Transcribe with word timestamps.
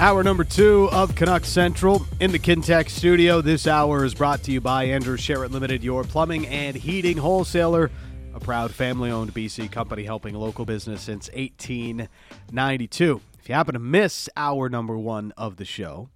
Hour 0.00 0.22
number 0.22 0.44
two 0.44 0.88
of 0.92 1.16
Canucks 1.16 1.48
Central 1.48 2.06
in 2.20 2.30
the 2.30 2.38
Kintec 2.38 2.88
studio. 2.88 3.40
This 3.40 3.66
hour 3.66 4.04
is 4.04 4.14
brought 4.14 4.44
to 4.44 4.52
you 4.52 4.60
by 4.60 4.84
Andrew 4.84 5.16
Sheret 5.16 5.50
Limited, 5.50 5.82
your 5.82 6.04
plumbing 6.04 6.46
and 6.46 6.76
heating 6.76 7.16
wholesaler, 7.16 7.90
a 8.32 8.38
proud 8.38 8.70
family 8.70 9.10
owned 9.10 9.34
BC 9.34 9.72
company 9.72 10.04
helping 10.04 10.36
local 10.36 10.64
business 10.64 11.02
since 11.02 11.28
1892. 11.34 13.20
If 13.40 13.48
you 13.48 13.56
happen 13.56 13.72
to 13.72 13.80
miss 13.80 14.28
hour 14.36 14.68
number 14.68 14.96
one 14.96 15.32
of 15.36 15.56
the 15.56 15.64
show, 15.64 16.10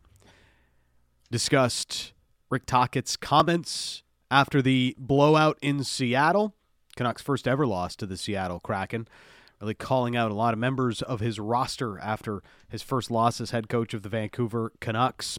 discussed 1.32 2.12
Rick 2.50 2.66
Tocchet's 2.66 3.16
comments 3.16 4.04
after 4.30 4.62
the 4.62 4.94
blowout 4.96 5.58
in 5.60 5.82
Seattle, 5.82 6.54
Canucks' 6.94 7.20
first 7.20 7.48
ever 7.48 7.66
loss 7.66 7.96
to 7.96 8.06
the 8.06 8.16
Seattle 8.16 8.60
Kraken 8.60 9.08
really 9.62 9.74
calling 9.74 10.16
out 10.16 10.32
a 10.32 10.34
lot 10.34 10.52
of 10.52 10.58
members 10.58 11.02
of 11.02 11.20
his 11.20 11.38
roster 11.38 11.96
after 12.00 12.42
his 12.68 12.82
first 12.82 13.12
loss 13.12 13.40
as 13.40 13.52
head 13.52 13.68
coach 13.68 13.94
of 13.94 14.02
the 14.02 14.08
Vancouver 14.08 14.72
Canucks. 14.80 15.38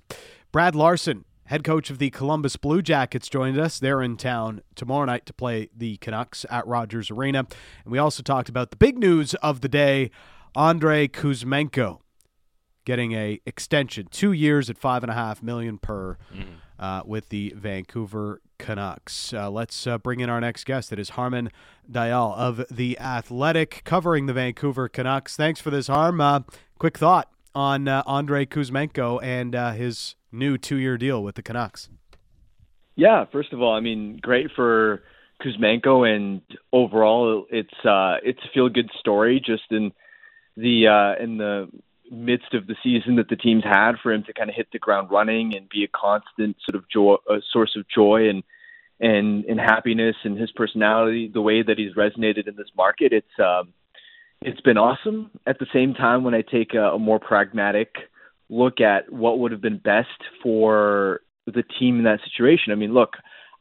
Brad 0.53 0.75
Larsen, 0.75 1.25
head 1.47 1.65
coach 1.65 1.89
of 1.89 1.97
the 1.97 2.09
Columbus 2.09 2.55
Blue 2.55 2.81
Jackets, 2.81 3.27
joined 3.27 3.59
us. 3.59 3.79
They're 3.79 4.01
in 4.01 4.15
town 4.15 4.61
tomorrow 4.75 5.03
night 5.05 5.25
to 5.25 5.33
play 5.33 5.67
the 5.75 5.97
Canucks 5.97 6.45
at 6.49 6.65
Rogers 6.65 7.11
Arena. 7.11 7.39
And 7.83 7.91
we 7.91 7.97
also 7.97 8.23
talked 8.23 8.47
about 8.47 8.71
the 8.71 8.77
big 8.77 8.97
news 8.97 9.33
of 9.35 9.59
the 9.59 9.67
day 9.67 10.09
Andrei 10.55 11.09
Kuzmenko 11.09 11.99
getting 12.85 13.11
a 13.11 13.41
extension, 13.45 14.07
two 14.09 14.31
years 14.31 14.69
at 14.69 14.77
five 14.77 15.03
and 15.03 15.11
a 15.11 15.15
half 15.15 15.43
million 15.43 15.77
per. 15.77 16.17
Mm. 16.33 16.45
Uh, 16.83 17.01
with 17.05 17.29
the 17.29 17.53
Vancouver 17.55 18.41
Canucks. 18.57 19.33
Uh, 19.33 19.49
let's 19.49 19.87
uh, 19.87 19.97
bring 19.97 20.19
in 20.19 20.29
our 20.29 20.41
next 20.41 20.65
guest. 20.65 20.91
It 20.91 20.99
is 20.99 21.11
Harman 21.11 21.49
Dayal 21.89 22.35
of 22.35 22.65
The 22.69 22.99
Athletic, 22.99 23.83
covering 23.85 24.25
the 24.25 24.33
Vancouver 24.33 24.89
Canucks. 24.89 25.37
Thanks 25.37 25.61
for 25.61 25.69
this, 25.69 25.87
Harm. 25.87 26.19
Uh, 26.19 26.41
quick 26.77 26.97
thought 26.97 27.31
on 27.55 27.87
uh, 27.87 28.03
Andrei 28.05 28.45
Kuzmenko 28.45 29.23
and 29.23 29.55
uh, 29.55 29.71
his 29.71 30.15
new 30.33 30.57
two 30.57 30.75
year 30.75 30.97
deal 30.97 31.23
with 31.23 31.35
the 31.35 31.41
Canucks. 31.41 31.87
Yeah, 32.97 33.23
first 33.31 33.53
of 33.53 33.61
all, 33.61 33.73
I 33.73 33.79
mean, 33.79 34.19
great 34.21 34.51
for 34.53 35.03
Kuzmenko, 35.41 36.05
and 36.05 36.41
overall, 36.73 37.45
it's 37.49 37.69
it's 37.85 38.41
a 38.43 38.53
feel 38.53 38.67
good 38.67 38.89
story. 38.99 39.39
Just 39.39 39.71
in 39.71 39.93
the 40.57 41.15
in 41.17 41.37
the 41.37 41.69
midst 42.13 42.53
of 42.53 42.67
the 42.67 42.75
season 42.83 43.15
that 43.15 43.29
the 43.29 43.35
teams 43.35 43.63
had 43.63 43.93
for 44.01 44.13
him 44.13 44.23
to 44.23 44.33
kind 44.33 44.49
of 44.49 44.55
hit 44.55 44.67
the 44.71 44.79
ground 44.79 45.09
running 45.11 45.55
and 45.55 45.67
be 45.69 45.83
a 45.83 45.87
constant 45.87 46.55
sort 46.65 46.75
of 46.75 46.87
joy, 46.89 47.15
a 47.29 47.39
source 47.51 47.75
of 47.75 47.85
joy 47.89 48.29
and 48.29 48.43
and 48.99 49.45
and 49.45 49.59
happiness 49.59 50.15
and 50.23 50.37
his 50.37 50.51
personality, 50.51 51.29
the 51.33 51.41
way 51.41 51.63
that 51.63 51.77
he's 51.77 51.93
resonated 51.95 52.47
in 52.47 52.55
this 52.55 52.69
market, 52.77 53.11
it's 53.11 53.39
um, 53.39 53.73
it's 54.41 54.61
been 54.61 54.77
awesome. 54.77 55.31
At 55.47 55.59
the 55.59 55.67
same 55.73 55.93
time, 55.93 56.23
when 56.23 56.33
I 56.33 56.41
take 56.41 56.73
a, 56.73 56.91
a 56.91 56.99
more 56.99 57.19
pragmatic 57.19 57.95
look 58.49 58.81
at 58.81 59.11
what 59.11 59.39
would 59.39 59.51
have 59.51 59.61
been 59.61 59.77
best 59.77 60.07
for 60.41 61.21
the 61.47 61.63
team 61.79 61.97
in 61.97 62.03
that 62.03 62.19
situation, 62.23 62.71
I 62.71 62.75
mean, 62.75 62.93
look, 62.93 63.15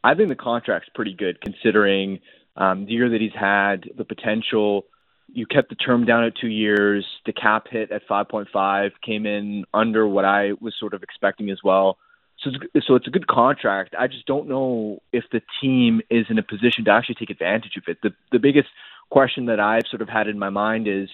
I 0.05 0.15
think 0.15 0.29
the 0.29 0.35
contract's 0.35 0.89
pretty 0.95 1.15
good 1.15 1.41
considering 1.41 2.21
um, 2.57 2.85
the 2.85 2.93
year 2.93 3.09
that 3.09 3.21
he's 3.21 3.31
had, 3.39 3.89
the 3.97 4.05
potential 4.05 4.87
you 5.33 5.47
kept 5.47 5.71
the 5.71 5.75
term 5.75 6.05
down 6.05 6.25
at 6.25 6.37
two 6.37 6.49
years. 6.49 7.07
The 7.27 7.33
cap 7.33 7.67
hit 7.71 7.91
at 7.91 8.07
5.5 8.07 8.91
came 9.05 9.27
in 9.27 9.65
under 9.73 10.07
what 10.07 10.25
I 10.25 10.53
was 10.61 10.75
sort 10.79 10.95
of 10.95 11.03
expecting 11.03 11.51
as 11.51 11.59
well. 11.65 11.99
So, 12.43 12.51
it's, 12.75 12.87
so 12.87 12.95
it's 12.97 13.07
a 13.07 13.11
good 13.11 13.27
contract. 13.27 13.95
I 13.99 14.09
just 14.09 14.27
don't 14.27 14.49
know 14.49 15.01
if 15.13 15.25
the 15.33 15.41
team 15.61 16.01
is 16.11 16.27
in 16.29 16.39
a 16.39 16.43
position 16.43 16.85
to 16.85 16.91
actually 16.91 17.15
take 17.17 17.31
advantage 17.31 17.77
of 17.77 17.85
it. 17.87 17.99
The 18.03 18.11
the 18.31 18.39
biggest 18.39 18.69
question 19.11 19.47
that 19.47 19.61
I've 19.61 19.87
sort 19.89 20.03
of 20.03 20.09
had 20.09 20.27
in 20.27 20.39
my 20.39 20.51
mind 20.51 20.89
is 20.89 21.09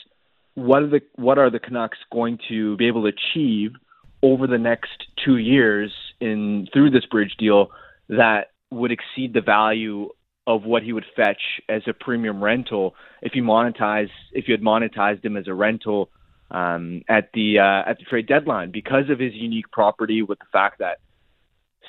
what 0.55 0.83
are 0.83 0.89
the 0.89 1.01
what 1.17 1.39
are 1.39 1.51
the 1.51 1.59
Canucks 1.59 1.99
going 2.13 2.39
to 2.49 2.77
be 2.77 2.87
able 2.87 3.03
to 3.03 3.09
achieve 3.09 3.73
over 4.23 4.47
the 4.47 4.59
next 4.59 5.05
two 5.25 5.37
years 5.37 5.93
in 6.21 6.67
through 6.73 6.91
this 6.91 7.05
bridge 7.07 7.37
deal 7.39 7.71
that 8.09 8.51
would 8.71 8.91
exceed 8.91 9.35
the 9.35 9.41
value 9.41 10.09
of 10.49 10.65
what 10.65 10.83
he 10.83 10.95
would 10.95 11.05
fetch 11.15 11.61
as 11.69 11.83
a 11.87 11.93
premium 11.93 12.43
rental 12.43 12.95
if 13.21 13.37
you 13.37 13.43
monetize 13.43 14.09
if 14.33 14.49
you 14.49 14.53
had 14.55 14.63
monetized 14.63 15.23
him 15.23 15.37
as 15.37 15.47
a 15.47 15.53
rental 15.53 16.09
um, 16.51 17.03
at 17.07 17.29
the 17.35 17.59
uh, 17.59 17.89
at 17.89 17.99
the 17.99 18.05
trade 18.05 18.27
deadline 18.27 18.71
because 18.71 19.11
of 19.11 19.19
his 19.19 19.35
unique 19.35 19.71
property 19.71 20.23
with 20.23 20.39
the 20.39 20.47
fact 20.51 20.79
that 20.79 21.01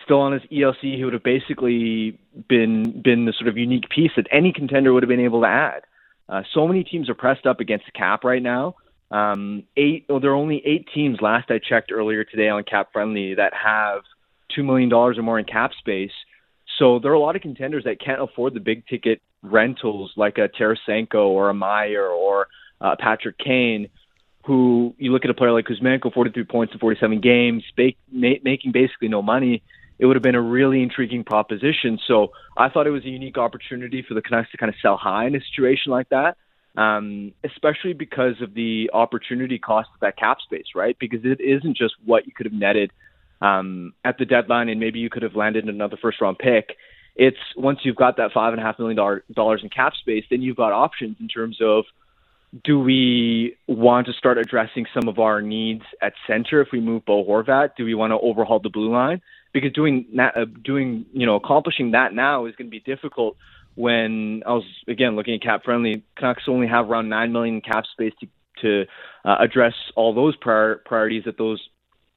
still 0.04 0.20
on 0.20 0.34
his 0.34 0.42
ELC 0.52 0.82
he 0.82 1.06
would 1.06 1.14
have 1.14 1.24
basically 1.24 2.20
been 2.50 3.02
been 3.02 3.24
the 3.26 3.34
sort 3.40 3.48
of 3.48 3.58
unique 3.58 3.88
piece 3.90 4.12
that 4.18 4.28
any 4.30 4.52
contender 4.52 4.92
would 4.92 5.04
have 5.04 5.10
been 5.10 5.22
able 5.22 5.42
to 5.42 5.48
add. 5.48 5.84
Uh, 6.28 6.44
so 6.54 6.68
many 6.68 6.84
teams 6.84 7.10
are 7.10 7.16
pressed 7.16 7.48
up 7.48 7.62
against 7.62 7.86
the 7.86 7.94
cap 7.94 8.26
right 8.26 8.44
now. 8.44 8.76
Um, 9.10 9.64
eight, 9.78 10.06
well, 10.08 10.20
there 10.20 10.32
are 10.32 10.36
only 10.36 10.62
eight 10.66 10.88
teams. 10.94 11.20
Last 11.22 11.50
I 11.50 11.58
checked 11.58 11.92
earlier 11.92 12.24
today 12.26 12.50
on 12.50 12.64
Cap 12.64 12.90
Friendly 12.94 13.36
that 13.36 13.54
have 13.54 14.02
two 14.54 14.64
million 14.64 14.90
dollars 14.90 15.18
or 15.18 15.24
more 15.24 15.40
in 15.40 15.46
cap 15.46 15.72
space. 15.80 16.12
So 16.80 16.98
there 16.98 17.12
are 17.12 17.16
a 17.16 17.20
lot 17.20 17.36
of 17.36 17.42
contenders 17.42 17.84
that 17.84 18.00
can't 18.00 18.22
afford 18.22 18.54
the 18.54 18.62
big 18.62 18.88
ticket 18.88 19.22
rentals 19.44 20.14
like 20.16 20.38
a 20.38 20.48
Tarasenko 20.48 21.28
or 21.28 21.50
a 21.50 21.54
Meier 21.54 22.08
or 22.08 22.48
uh, 22.80 22.96
Patrick 22.98 23.38
Kane, 23.38 23.90
who 24.46 24.96
you 24.98 25.12
look 25.12 25.26
at 25.26 25.30
a 25.30 25.34
player 25.34 25.52
like 25.52 25.66
Kuzmenko, 25.66 26.14
43 26.14 26.46
points 26.46 26.74
in 26.74 26.80
47 26.80 27.20
games, 27.20 27.64
making 28.12 28.72
basically 28.72 29.10
no 29.10 29.22
money. 29.22 29.62
It 30.00 30.06
would 30.06 30.16
have 30.16 30.24
been 30.24 30.36
a 30.36 30.42
really 30.42 30.82
intriguing 30.82 31.26
proposition. 31.26 32.00
So 32.08 32.32
I 32.56 32.70
thought 32.70 32.88
it 32.88 32.92
was 32.92 33.04
a 33.04 33.10
unique 33.10 33.38
opportunity 33.38 34.02
for 34.08 34.14
the 34.14 34.22
Canucks 34.22 34.50
to 34.52 34.58
kind 34.58 34.70
of 34.70 34.76
sell 34.82 34.96
high 34.96 35.28
in 35.28 35.36
a 35.36 35.42
situation 35.42 35.92
like 35.92 36.08
that, 36.10 36.38
um, 36.78 37.34
especially 37.44 37.92
because 37.92 38.42
of 38.42 38.54
the 38.54 38.90
opportunity 38.94 39.60
cost 39.60 39.90
of 39.94 40.00
that 40.00 40.18
cap 40.18 40.38
space, 40.40 40.68
right? 40.74 40.96
Because 40.98 41.26
it 41.26 41.42
isn't 41.42 41.76
just 41.76 41.96
what 42.06 42.26
you 42.26 42.32
could 42.34 42.46
have 42.46 42.54
netted– 42.54 42.94
um, 43.42 43.94
at 44.04 44.18
the 44.18 44.26
deadline, 44.26 44.70
and 44.70 44.80
maybe 44.80 45.00
you 45.00 45.10
could 45.10 45.24
have 45.24 45.36
landed 45.36 45.66
another 45.66 45.98
first 46.02 46.22
round 46.22 46.38
pick. 46.38 46.76
It's 47.16 47.38
once 47.58 47.80
you've 47.84 47.96
got 47.96 48.18
that 48.18 48.32
five 48.34 48.54
and 48.54 48.62
a 48.62 48.66
half 48.66 48.80
million 48.80 48.96
dollar 48.96 49.58
in 49.58 49.70
cap 49.70 49.94
space, 50.00 50.24
then 50.30 50.42
you've 50.42 50.58
got 50.58 50.72
options 50.72 51.18
in 51.20 51.28
terms 51.28 51.58
of 51.62 51.86
do 52.64 52.80
we 52.80 53.56
want 53.68 54.08
to 54.08 54.14
start 54.14 54.38
addressing 54.38 54.86
some 54.94 55.08
of 55.08 55.20
our 55.20 55.42
needs 55.42 55.84
at 56.02 56.14
center 56.26 56.62
if 56.62 56.70
we 56.72 56.80
move 56.80 57.06
Bo 57.06 57.24
Horvat? 57.24 57.76
Do 57.78 57.86
we 57.86 57.94
want 57.94 58.12
to 58.12 58.20
overhaul 58.20 58.60
the 58.60 58.70
blue 58.70 58.92
line? 58.92 59.22
Because 59.54 59.72
doing 59.74 60.06
that, 60.16 60.36
uh, 60.36 60.46
doing 60.64 61.06
you 61.14 61.26
know 61.26 61.36
accomplishing 61.36 61.92
that 61.92 62.14
now 62.14 62.46
is 62.46 62.56
going 62.56 62.68
to 62.68 62.72
be 62.72 62.80
difficult. 62.80 63.36
When 63.76 64.44
I 64.46 64.54
was 64.54 64.64
again 64.88 65.16
looking 65.16 65.36
at 65.36 65.42
cap 65.42 65.64
friendly, 65.64 66.04
Canucks 66.18 66.44
only 66.48 66.68
have 66.68 66.90
around 66.90 67.10
nine 67.10 67.32
million 67.32 67.62
cap 67.62 67.86
space 67.92 68.14
to 68.22 68.28
to 68.62 68.86
uh, 69.24 69.38
address 69.40 69.74
all 69.96 70.14
those 70.14 70.36
prior, 70.36 70.82
priorities 70.86 71.24
at 71.28 71.38
those 71.38 71.62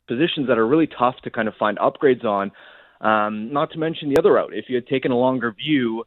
positions 0.08 0.48
that 0.48 0.58
are 0.58 0.66
really 0.66 0.86
tough 0.86 1.16
to 1.24 1.30
kind 1.30 1.48
of 1.48 1.54
find 1.54 1.78
upgrades 1.78 2.24
on. 2.24 2.52
Um, 3.00 3.52
not 3.52 3.72
to 3.72 3.78
mention 3.78 4.10
the 4.10 4.18
other 4.18 4.32
route. 4.32 4.52
If 4.54 4.66
you 4.68 4.76
had 4.76 4.86
taken 4.86 5.10
a 5.10 5.16
longer 5.16 5.52
view 5.52 6.04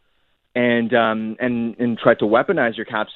and 0.55 0.93
um, 0.93 1.35
and 1.39 1.75
and 1.77 1.97
tried 1.97 2.19
to 2.19 2.25
weaponize 2.25 2.77
your 2.77 2.85
cap, 2.85 3.07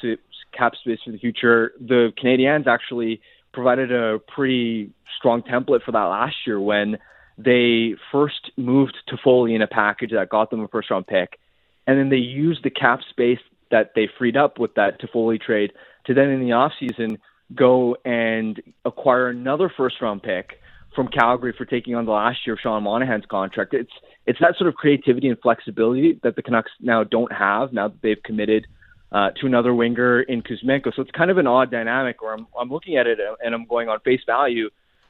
cap 0.52 0.74
space 0.76 1.00
for 1.06 1.12
the 1.12 1.18
future, 1.18 1.72
the 1.80 2.12
Canadiens 2.22 2.68
actually 2.68 3.22
provided 3.54 3.92
a 3.92 4.20
pretty 4.20 4.92
strong 5.18 5.42
template 5.42 5.84
for 5.84 5.92
that 5.92 6.04
last 6.04 6.36
year 6.46 6.60
when 6.60 6.98
they 7.38 7.96
first 8.12 8.52
moved 8.58 8.98
Toffoli 9.10 9.56
in 9.56 9.62
a 9.62 9.68
package 9.68 10.12
that 10.12 10.30
got 10.30 10.50
them 10.50 10.60
a 10.60 10.68
first 10.68 10.92
round 10.92 11.08
pick, 11.08 11.40
and 11.88 11.98
then 11.98 12.10
they 12.10 12.18
used 12.18 12.64
the 12.64 12.70
cap 12.70 13.00
space 13.10 13.40
that 13.72 13.92
they 13.96 14.10
freed 14.18 14.36
up 14.36 14.60
with 14.60 14.76
that 14.76 15.00
Toffoli 15.00 15.42
trade 15.42 15.72
to 16.06 16.14
then 16.14 16.30
in 16.30 16.42
the 16.42 16.50
offseason 16.50 17.18
go 17.56 17.96
and 18.04 18.62
acquire 18.84 19.30
another 19.30 19.72
first 19.76 19.96
round 20.02 20.22
pick 20.22 20.60
from 21.00 21.08
Calgary 21.08 21.54
for 21.58 21.64
taking 21.64 21.96
on 21.96 22.04
the 22.04 22.12
last 22.12 22.40
year 22.46 22.56
of 22.56 22.60
Sean 22.60 22.84
Monahan's 22.84 23.24
contract. 23.26 23.74
It's 23.74 23.92
it's 24.26 24.38
that 24.42 24.58
sort 24.58 24.68
of 24.68 24.76
creativity 24.76 25.30
and 25.30 25.40
flexibility 25.40 26.20
that 26.24 26.36
the 26.36 26.42
Canucks 26.42 26.72
now 26.82 27.06
don't 27.06 27.32
have 27.32 27.72
now 27.72 27.88
that 27.88 28.02
they've 28.02 28.22
committed 28.22 28.68
uh, 29.14 29.30
to 29.40 29.46
another 29.46 29.74
winger 29.74 30.20
in 30.22 30.42
Kuzmenko. 30.42 30.94
So 30.94 31.02
it's 31.02 31.12
kind 31.12 31.32
of 31.32 31.38
an 31.38 31.48
odd 31.48 31.72
dynamic 31.72 32.22
where 32.22 32.34
I'm 32.34 32.48
I'm 32.60 32.70
looking 32.70 32.98
at 32.98 33.08
it 33.08 33.18
and 33.42 33.56
I'm 33.56 33.66
going 33.66 33.88
on 33.88 34.02
face 34.02 34.20
value. 34.26 34.66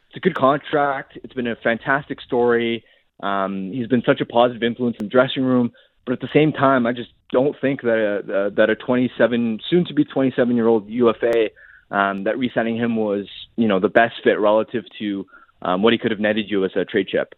It's 0.09 0.17
a 0.17 0.19
good 0.19 0.35
contract. 0.35 1.17
It's 1.23 1.33
been 1.33 1.47
a 1.47 1.55
fantastic 1.55 2.21
story. 2.21 2.83
Um, 3.19 3.71
he's 3.73 3.87
been 3.87 4.03
such 4.05 4.21
a 4.21 4.27
positive 4.27 4.61
influence 4.61 4.97
in 4.99 5.07
the 5.07 5.09
dressing 5.09 5.41
room, 5.41 5.71
but 6.05 6.13
at 6.13 6.19
the 6.19 6.29
same 6.31 6.53
time, 6.53 6.85
I 6.85 6.93
just 6.93 7.09
don't 7.31 7.55
think 7.59 7.81
that 7.81 7.97
a, 7.97 8.51
that 8.51 8.69
a 8.69 8.75
27, 8.75 9.59
soon 9.67 9.85
to 9.85 9.95
be 9.95 10.05
27 10.05 10.55
year 10.55 10.67
old 10.67 10.87
UFA, 10.87 11.49
um, 11.89 12.25
that 12.25 12.37
re-signing 12.37 12.77
him 12.77 12.95
was 12.95 13.25
you 13.55 13.67
know 13.67 13.79
the 13.79 13.89
best 13.89 14.13
fit 14.23 14.39
relative 14.39 14.83
to 14.99 15.25
um, 15.61 15.81
what 15.81 15.93
he 15.93 15.99
could 15.99 16.11
have 16.11 16.19
netted 16.19 16.49
you 16.49 16.65
as 16.65 16.71
a 16.75 16.85
trade 16.85 17.07
chip. 17.07 17.35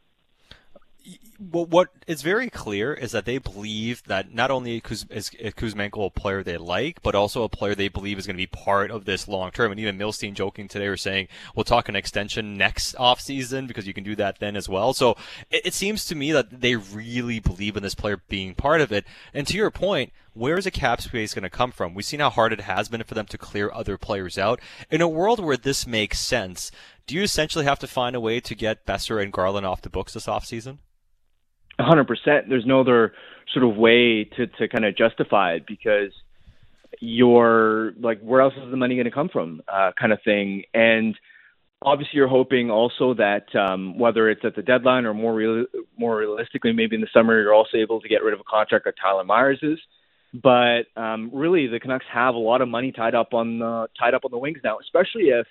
well, 1.40 1.66
what 1.66 1.90
is 2.06 2.22
very 2.22 2.50
clear 2.50 2.94
is 2.94 3.12
that 3.12 3.26
they 3.26 3.40
believe 3.40 4.04
that 4.04 4.34
not 4.34 4.52
only 4.52 4.78
is 4.78 5.06
Kuzmenko 5.32 6.06
a 6.06 6.10
player 6.12 6.44
they 6.44 6.58
like, 6.58 7.02
but 7.02 7.16
also 7.16 7.44
a 7.44 7.50
player 7.50 7.74
they 7.74 7.88
believe 7.88 8.20
is 8.20 8.28
going 8.28 8.36
to 8.36 8.42
be 8.42 8.48
part 8.48 8.92
of 8.92 9.06
this 9.06 9.28
long 9.28 9.50
term. 9.50 9.72
And 9.72 9.80
even 9.80 9.98
Milstein 9.98 10.34
joking 10.34 10.68
today 10.68 10.88
were 10.88 10.98
saying 10.98 11.30
we'll 11.56 11.64
talk 11.64 11.90
an 11.90 11.96
extension 11.96 12.58
next 12.58 12.96
off 12.96 13.20
season 13.20 13.66
because 13.66 13.88
you 13.88 13.94
can 13.94 14.04
do 14.04 14.16
that 14.18 14.40
then 14.40 14.56
as 14.56 14.70
well. 14.70 14.94
So 14.94 15.16
it, 15.50 15.66
it 15.66 15.74
seems 15.74 16.06
to 16.06 16.16
me 16.16 16.32
that 16.32 16.62
they 16.62 16.76
really 16.76 17.40
believe 17.40 17.76
in 17.76 17.82
this 17.82 17.96
player 17.96 18.22
being 18.30 18.54
part 18.54 18.82
of 18.82 18.92
it. 18.92 19.06
And 19.34 19.48
to 19.48 19.58
your 19.58 19.72
point, 19.72 20.14
where 20.34 20.58
is 20.58 20.64
the 20.64 20.72
cap 20.72 21.02
space 21.02 21.34
going 21.34 21.44
to 21.44 21.50
come 21.50 21.72
from? 21.72 21.94
We've 21.94 22.06
seen 22.06 22.22
how 22.22 22.30
hard 22.30 22.54
it 22.54 22.62
has 22.62 22.88
been 22.88 23.04
for 23.04 23.16
them 23.16 23.26
to 23.28 23.38
clear 23.38 23.70
other 23.72 23.98
players 23.98 24.38
out. 24.38 24.62
In 24.90 25.02
a 25.02 25.08
world 25.08 25.44
where 25.44 25.58
this 25.58 25.86
makes 25.86 26.20
sense, 26.20 26.72
do 27.08 27.16
you 27.16 27.24
essentially 27.24 27.66
have 27.66 27.80
to 27.80 27.88
find 27.88 28.16
a 28.16 28.20
way 28.20 28.40
to 28.40 28.56
get 28.56 28.86
Boeser 28.86 29.22
and 29.22 29.32
Garland 29.32 29.66
off 29.66 29.82
the 29.82 29.90
books 29.90 30.14
this 30.14 30.28
offseason? 30.28 30.80
100%. 31.80 32.06
There's 32.48 32.66
no 32.66 32.82
other 32.82 33.14
sort 33.54 33.66
of 33.66 33.76
way 33.76 34.24
to, 34.24 34.48
to 34.48 34.68
kind 34.68 34.86
of 34.86 34.96
justify 34.96 35.54
it 35.54 35.66
because 35.68 36.12
you're 37.00 37.94
like, 38.00 38.22
where 38.22 38.42
else 38.42 38.54
is 38.56 38.70
the 38.70 38.78
money 38.78 38.96
going 38.96 39.06
to 39.06 39.12
come 39.12 39.30
from, 39.30 39.62
uh, 39.68 39.92
kind 40.00 40.14
of 40.14 40.20
thing. 40.24 40.64
And 40.74 41.16
obviously, 41.82 42.18
you're 42.18 42.28
hoping 42.28 42.70
also 42.70 43.14
that 43.16 43.54
um, 43.56 43.98
whether 43.98 44.30
it's 44.30 44.46
at 44.46 44.56
the 44.56 44.62
deadline 44.62 45.06
or 45.06 45.14
more 45.14 45.34
real, 45.34 45.66
more 45.98 46.18
realistically, 46.18 46.74
maybe 46.74 46.96
in 46.96 47.02
the 47.02 47.08
summer, 47.14 47.42
you're 47.42 47.54
also 47.54 47.78
able 47.78 48.02
to 48.02 48.08
get 48.08 48.24
rid 48.24 48.34
of 48.34 48.40
a 48.40 48.44
contract 48.50 48.86
like 48.86 48.96
Tyler 49.02 49.24
Myers 49.24 49.60
is. 49.62 49.80
But 50.34 50.84
um, 50.96 51.30
really, 51.34 51.68
the 51.68 51.80
Canucks 51.80 52.06
have 52.12 52.36
a 52.36 52.40
lot 52.40 52.62
of 52.62 52.70
money 52.70 52.92
tied 52.92 53.16
up 53.16 53.34
on 53.34 53.60
the 53.60 53.88
tied 54.00 54.14
up 54.14 54.24
on 54.24 54.32
the 54.32 54.38
wings 54.38 54.60
now, 54.64 54.78
especially 54.80 55.24
if 55.24 55.46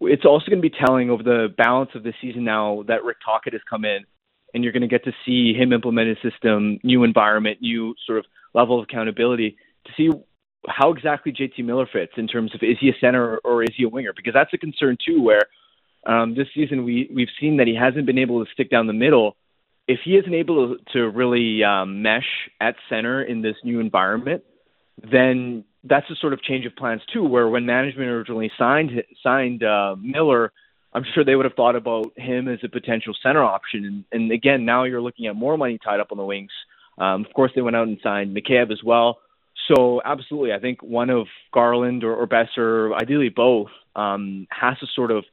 it's 0.00 0.24
also 0.24 0.46
going 0.48 0.62
to 0.62 0.68
be 0.68 0.74
telling 0.84 1.10
over 1.10 1.22
the 1.22 1.48
balance 1.56 1.90
of 1.94 2.02
the 2.02 2.12
season 2.20 2.44
now 2.44 2.84
that 2.88 3.04
Rick 3.04 3.18
Tocchet 3.24 3.52
has 3.52 3.62
come 3.68 3.84
in 3.84 4.04
and 4.52 4.62
you're 4.62 4.72
going 4.72 4.82
to 4.82 4.88
get 4.88 5.04
to 5.04 5.12
see 5.26 5.52
him 5.52 5.72
implement 5.72 6.08
his 6.08 6.32
system, 6.32 6.78
new 6.82 7.04
environment, 7.04 7.58
new 7.60 7.94
sort 8.06 8.18
of 8.18 8.24
level 8.54 8.78
of 8.78 8.84
accountability 8.88 9.56
to 9.86 9.92
see 9.96 10.10
how 10.68 10.92
exactly 10.92 11.32
JT 11.32 11.64
Miller 11.64 11.86
fits 11.90 12.12
in 12.16 12.26
terms 12.26 12.54
of 12.54 12.62
is 12.62 12.76
he 12.80 12.88
a 12.88 12.94
center 13.00 13.38
or 13.38 13.62
is 13.62 13.70
he 13.76 13.84
a 13.84 13.88
winger? 13.88 14.12
Because 14.14 14.32
that's 14.32 14.52
a 14.54 14.58
concern 14.58 14.96
too. 15.04 15.20
Where 15.20 15.42
um, 16.06 16.34
this 16.34 16.48
season 16.54 16.84
we 16.84 17.10
we've 17.14 17.28
seen 17.40 17.58
that 17.58 17.66
he 17.66 17.74
hasn't 17.74 18.06
been 18.06 18.18
able 18.18 18.44
to 18.44 18.50
stick 18.52 18.70
down 18.70 18.86
the 18.86 18.92
middle. 18.92 19.36
If 19.86 20.00
he 20.04 20.16
isn't 20.16 20.32
able 20.32 20.76
to 20.94 21.10
really 21.10 21.62
um, 21.62 22.00
mesh 22.00 22.48
at 22.60 22.76
center 22.88 23.22
in 23.22 23.42
this 23.42 23.56
new 23.64 23.80
environment, 23.80 24.42
then 25.02 25.64
that's 25.82 26.08
a 26.10 26.16
sort 26.16 26.32
of 26.32 26.42
change 26.42 26.66
of 26.66 26.76
plans 26.76 27.02
too. 27.12 27.24
Where 27.24 27.48
when 27.48 27.66
management 27.66 28.08
originally 28.08 28.50
signed 28.58 28.90
signed 29.22 29.62
uh, 29.62 29.96
Miller 29.98 30.52
I'm 30.94 31.04
sure 31.12 31.24
they 31.24 31.34
would 31.34 31.44
have 31.44 31.54
thought 31.54 31.74
about 31.74 32.12
him 32.16 32.46
as 32.48 32.60
a 32.62 32.68
potential 32.68 33.14
center 33.20 33.42
option. 33.42 33.84
And, 33.84 34.04
and 34.12 34.32
again, 34.32 34.64
now 34.64 34.84
you're 34.84 35.02
looking 35.02 35.26
at 35.26 35.34
more 35.34 35.58
money 35.58 35.78
tied 35.84 35.98
up 35.98 36.12
on 36.12 36.18
the 36.18 36.24
wings. 36.24 36.52
Um, 36.96 37.24
of 37.24 37.32
course, 37.34 37.50
they 37.54 37.62
went 37.62 37.74
out 37.74 37.88
and 37.88 37.98
signed 38.02 38.36
Mikheyev 38.36 38.70
as 38.70 38.82
well. 38.84 39.18
So 39.68 40.00
absolutely, 40.04 40.52
I 40.52 40.60
think 40.60 40.82
one 40.82 41.10
of 41.10 41.26
Garland 41.52 42.04
or, 42.04 42.14
or 42.14 42.28
Boeser, 42.28 42.94
ideally 42.94 43.28
both, 43.28 43.68
um, 43.96 44.46
has 44.50 44.78
to 44.78 44.86
sort 44.94 45.10
of 45.10 45.24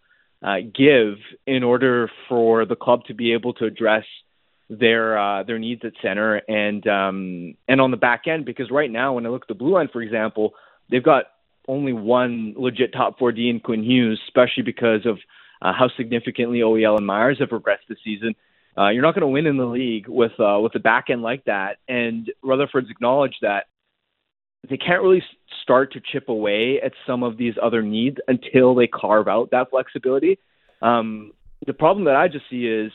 uh, 0.41 0.57
give 0.73 1.17
in 1.45 1.63
order 1.63 2.09
for 2.27 2.65
the 2.65 2.75
club 2.75 3.05
to 3.05 3.13
be 3.13 3.33
able 3.33 3.53
to 3.53 3.65
address 3.65 4.05
their 4.79 5.19
uh, 5.19 5.43
their 5.43 5.59
needs 5.59 5.81
at 5.83 5.91
center 6.01 6.37
and 6.47 6.87
um, 6.87 7.55
and 7.67 7.81
on 7.81 7.91
the 7.91 7.97
back 7.97 8.23
end. 8.27 8.45
Because 8.45 8.71
right 8.71 8.89
now, 8.89 9.13
when 9.13 9.25
I 9.25 9.29
look 9.29 9.43
at 9.43 9.47
the 9.47 9.53
blue 9.53 9.73
line, 9.73 9.89
for 9.91 10.01
example, 10.01 10.53
they've 10.89 11.03
got 11.03 11.25
only 11.67 11.93
one 11.93 12.53
legit 12.57 12.93
top 12.93 13.19
four 13.19 13.31
D 13.31 13.49
in 13.49 13.59
Quinn 13.59 13.83
Hughes, 13.83 14.19
especially 14.27 14.63
because 14.63 15.05
of 15.05 15.17
uh, 15.61 15.73
how 15.73 15.89
significantly 15.97 16.59
OEL 16.59 16.97
and 16.97 17.05
Myers 17.05 17.37
have 17.39 17.49
progressed 17.49 17.83
this 17.89 17.99
season. 18.03 18.33
Uh, 18.77 18.89
you're 18.89 19.03
not 19.03 19.13
going 19.13 19.21
to 19.21 19.27
win 19.27 19.45
in 19.45 19.57
the 19.57 19.65
league 19.65 20.07
with 20.07 20.31
uh, 20.39 20.59
with 20.61 20.73
a 20.75 20.79
back 20.79 21.09
end 21.09 21.21
like 21.21 21.43
that. 21.45 21.77
And 21.89 22.31
Rutherford's 22.41 22.89
acknowledged 22.89 23.39
that 23.41 23.65
they 24.69 24.77
can't 24.77 25.01
really 25.01 25.23
start 25.63 25.91
to 25.93 26.01
chip 26.11 26.29
away 26.29 26.79
at 26.81 26.93
some 27.05 27.23
of 27.23 27.37
these 27.37 27.55
other 27.61 27.81
needs 27.81 28.17
until 28.27 28.75
they 28.75 28.87
carve 28.87 29.27
out 29.27 29.51
that 29.51 29.69
flexibility. 29.71 30.39
Um, 30.81 31.33
the 31.65 31.73
problem 31.73 32.05
that 32.05 32.15
I 32.15 32.27
just 32.27 32.45
see 32.49 32.65
is 32.65 32.91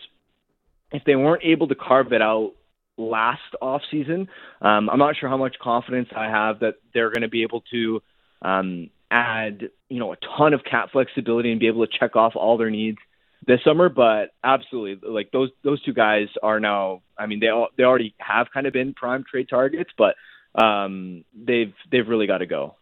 if 0.93 1.03
they 1.05 1.17
weren't 1.17 1.43
able 1.45 1.69
to 1.69 1.75
carve 1.75 2.13
it 2.13 2.23
out 2.23 2.53
last 2.97 3.41
off 3.61 3.83
season, 3.91 4.29
um, 4.61 4.89
I'm 4.89 4.99
not 4.99 5.17
sure 5.17 5.29
how 5.29 5.37
much 5.37 5.57
confidence 5.61 6.09
I 6.17 6.27
have 6.27 6.61
that 6.61 6.77
they're 6.95 7.11
going 7.11 7.23
to 7.23 7.29
be 7.29 7.43
able 7.43 7.63
to 7.73 8.03
um, 8.43 8.91
add 9.11 9.71
you 9.89 9.99
know 9.99 10.13
a 10.13 10.17
ton 10.37 10.55
of 10.55 10.65
cap 10.65 10.91
flexibility 10.93 11.51
and 11.51 11.61
be 11.61 11.69
able 11.69 11.87
to 11.87 11.99
check 11.99 12.17
off 12.17 12.35
all 12.37 12.57
their 12.57 12.71
needs 12.71 12.99
this 13.47 13.61
summer. 13.65 13.89
But 13.89 14.31
absolutely, 14.43 15.09
like 15.09 15.31
those 15.33 15.51
those 15.65 15.83
two 15.83 15.93
guys 15.93 16.29
are 16.43 16.61
now. 16.61 17.03
I 17.19 17.27
mean, 17.27 17.41
they 17.41 17.49
all, 17.49 17.69
they 17.77 17.85
already 17.85 18.15
have 18.19 18.49
kind 18.53 18.67
of 18.67 18.73
been 18.73 18.95
prime 18.95 19.25
trade 19.29 19.49
targets, 19.49 19.91
but 19.97 20.17
um, 20.55 21.25
they've 21.35 21.75
they've 21.91 22.07
really 22.07 22.27
got 22.27 22.39
to 22.39 22.47
go. 22.47 22.77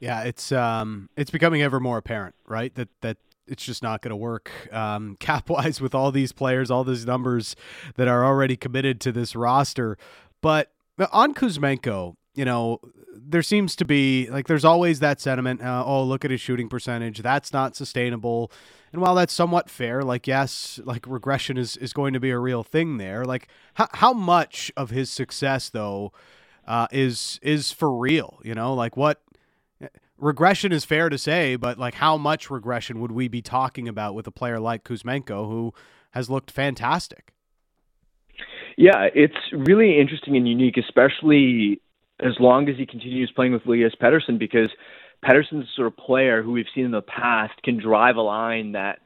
Yeah, 0.00 0.22
it's 0.22 0.52
um, 0.52 1.08
it's 1.16 1.30
becoming 1.30 1.62
ever 1.62 1.80
more 1.80 1.98
apparent, 1.98 2.34
right? 2.46 2.74
That 2.74 2.88
that 3.00 3.16
it's 3.46 3.64
just 3.64 3.82
not 3.82 4.02
going 4.02 4.10
to 4.10 4.16
work 4.16 4.50
um, 4.72 5.16
cap 5.20 5.48
wise 5.50 5.80
with 5.80 5.94
all 5.94 6.10
these 6.10 6.32
players, 6.32 6.70
all 6.70 6.84
these 6.84 7.06
numbers 7.06 7.56
that 7.96 8.08
are 8.08 8.24
already 8.24 8.56
committed 8.56 9.00
to 9.02 9.12
this 9.12 9.36
roster. 9.36 9.96
But 10.40 10.72
on 11.12 11.34
Kuzmenko, 11.34 12.16
you 12.34 12.44
know, 12.44 12.80
there 13.16 13.42
seems 13.42 13.76
to 13.76 13.84
be 13.84 14.28
like 14.30 14.46
there's 14.46 14.64
always 14.64 15.00
that 15.00 15.20
sentiment. 15.20 15.62
Uh, 15.62 15.84
oh, 15.86 16.02
look 16.04 16.24
at 16.24 16.30
his 16.30 16.40
shooting 16.40 16.68
percentage. 16.68 17.20
That's 17.20 17.52
not 17.52 17.76
sustainable. 17.76 18.50
And 18.92 19.00
while 19.00 19.14
that's 19.14 19.32
somewhat 19.32 19.70
fair, 19.70 20.02
like 20.02 20.26
yes, 20.26 20.80
like 20.84 21.06
regression 21.06 21.56
is 21.56 21.76
is 21.76 21.92
going 21.92 22.12
to 22.12 22.20
be 22.20 22.30
a 22.30 22.38
real 22.38 22.62
thing 22.62 22.98
there. 22.98 23.24
Like 23.24 23.48
how 23.74 23.88
how 23.92 24.12
much 24.12 24.72
of 24.76 24.90
his 24.90 25.10
success 25.10 25.70
though 25.70 26.12
uh, 26.66 26.86
is 26.92 27.38
is 27.42 27.72
for 27.72 27.96
real? 27.96 28.40
You 28.44 28.54
know, 28.54 28.74
like 28.74 28.96
what 28.96 29.22
regression 30.18 30.72
is 30.72 30.84
fair 30.84 31.08
to 31.08 31.18
say, 31.18 31.56
but 31.56 31.78
like 31.78 31.94
how 31.94 32.16
much 32.16 32.50
regression 32.50 33.00
would 33.00 33.12
we 33.12 33.28
be 33.28 33.42
talking 33.42 33.88
about 33.88 34.14
with 34.14 34.26
a 34.26 34.30
player 34.30 34.60
like 34.60 34.84
Kuzmenko 34.84 35.48
who 35.48 35.72
has 36.12 36.30
looked 36.30 36.50
fantastic? 36.50 37.32
Yeah, 38.76 39.08
it's 39.14 39.36
really 39.52 40.00
interesting 40.00 40.36
and 40.36 40.48
unique, 40.48 40.76
especially 40.76 41.80
as 42.20 42.32
long 42.40 42.68
as 42.68 42.76
he 42.76 42.86
continues 42.86 43.30
playing 43.34 43.52
with 43.52 43.66
Elias 43.66 43.94
Pettersson 44.00 44.38
because 44.38 44.70
Pettersson's 45.24 45.68
sort 45.74 45.86
of 45.86 45.96
player 45.96 46.42
who 46.42 46.52
we've 46.52 46.66
seen 46.74 46.84
in 46.84 46.90
the 46.90 47.02
past 47.02 47.54
can 47.62 47.80
drive 47.80 48.16
a 48.16 48.22
line 48.22 48.72
that 48.72 48.98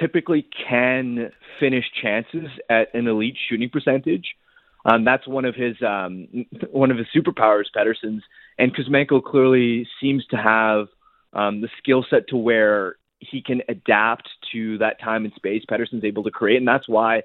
typically 0.00 0.46
can 0.68 1.30
finish 1.60 1.84
chances 2.02 2.48
at 2.68 2.94
an 2.94 3.06
elite 3.06 3.36
shooting 3.48 3.70
percentage. 3.70 4.36
Um, 4.84 5.04
that's 5.04 5.26
one 5.26 5.44
of 5.44 5.54
his 5.54 5.76
um, 5.82 6.28
one 6.70 6.90
of 6.90 6.98
his 6.98 7.06
superpowers, 7.14 7.64
Pettersson's, 7.74 8.22
and 8.58 8.74
Kuzmenko 8.74 9.22
clearly 9.22 9.86
seems 10.00 10.26
to 10.26 10.36
have 10.36 10.88
um, 11.32 11.60
the 11.60 11.68
skill 11.78 12.04
set 12.08 12.28
to 12.28 12.36
where 12.36 12.96
he 13.18 13.40
can 13.40 13.62
adapt 13.68 14.28
to 14.52 14.78
that 14.78 15.00
time 15.00 15.24
and 15.24 15.32
space 15.34 15.62
Pettersson's 15.70 16.04
able 16.04 16.24
to 16.24 16.30
create, 16.30 16.58
and 16.58 16.68
that's 16.68 16.88
why 16.88 17.22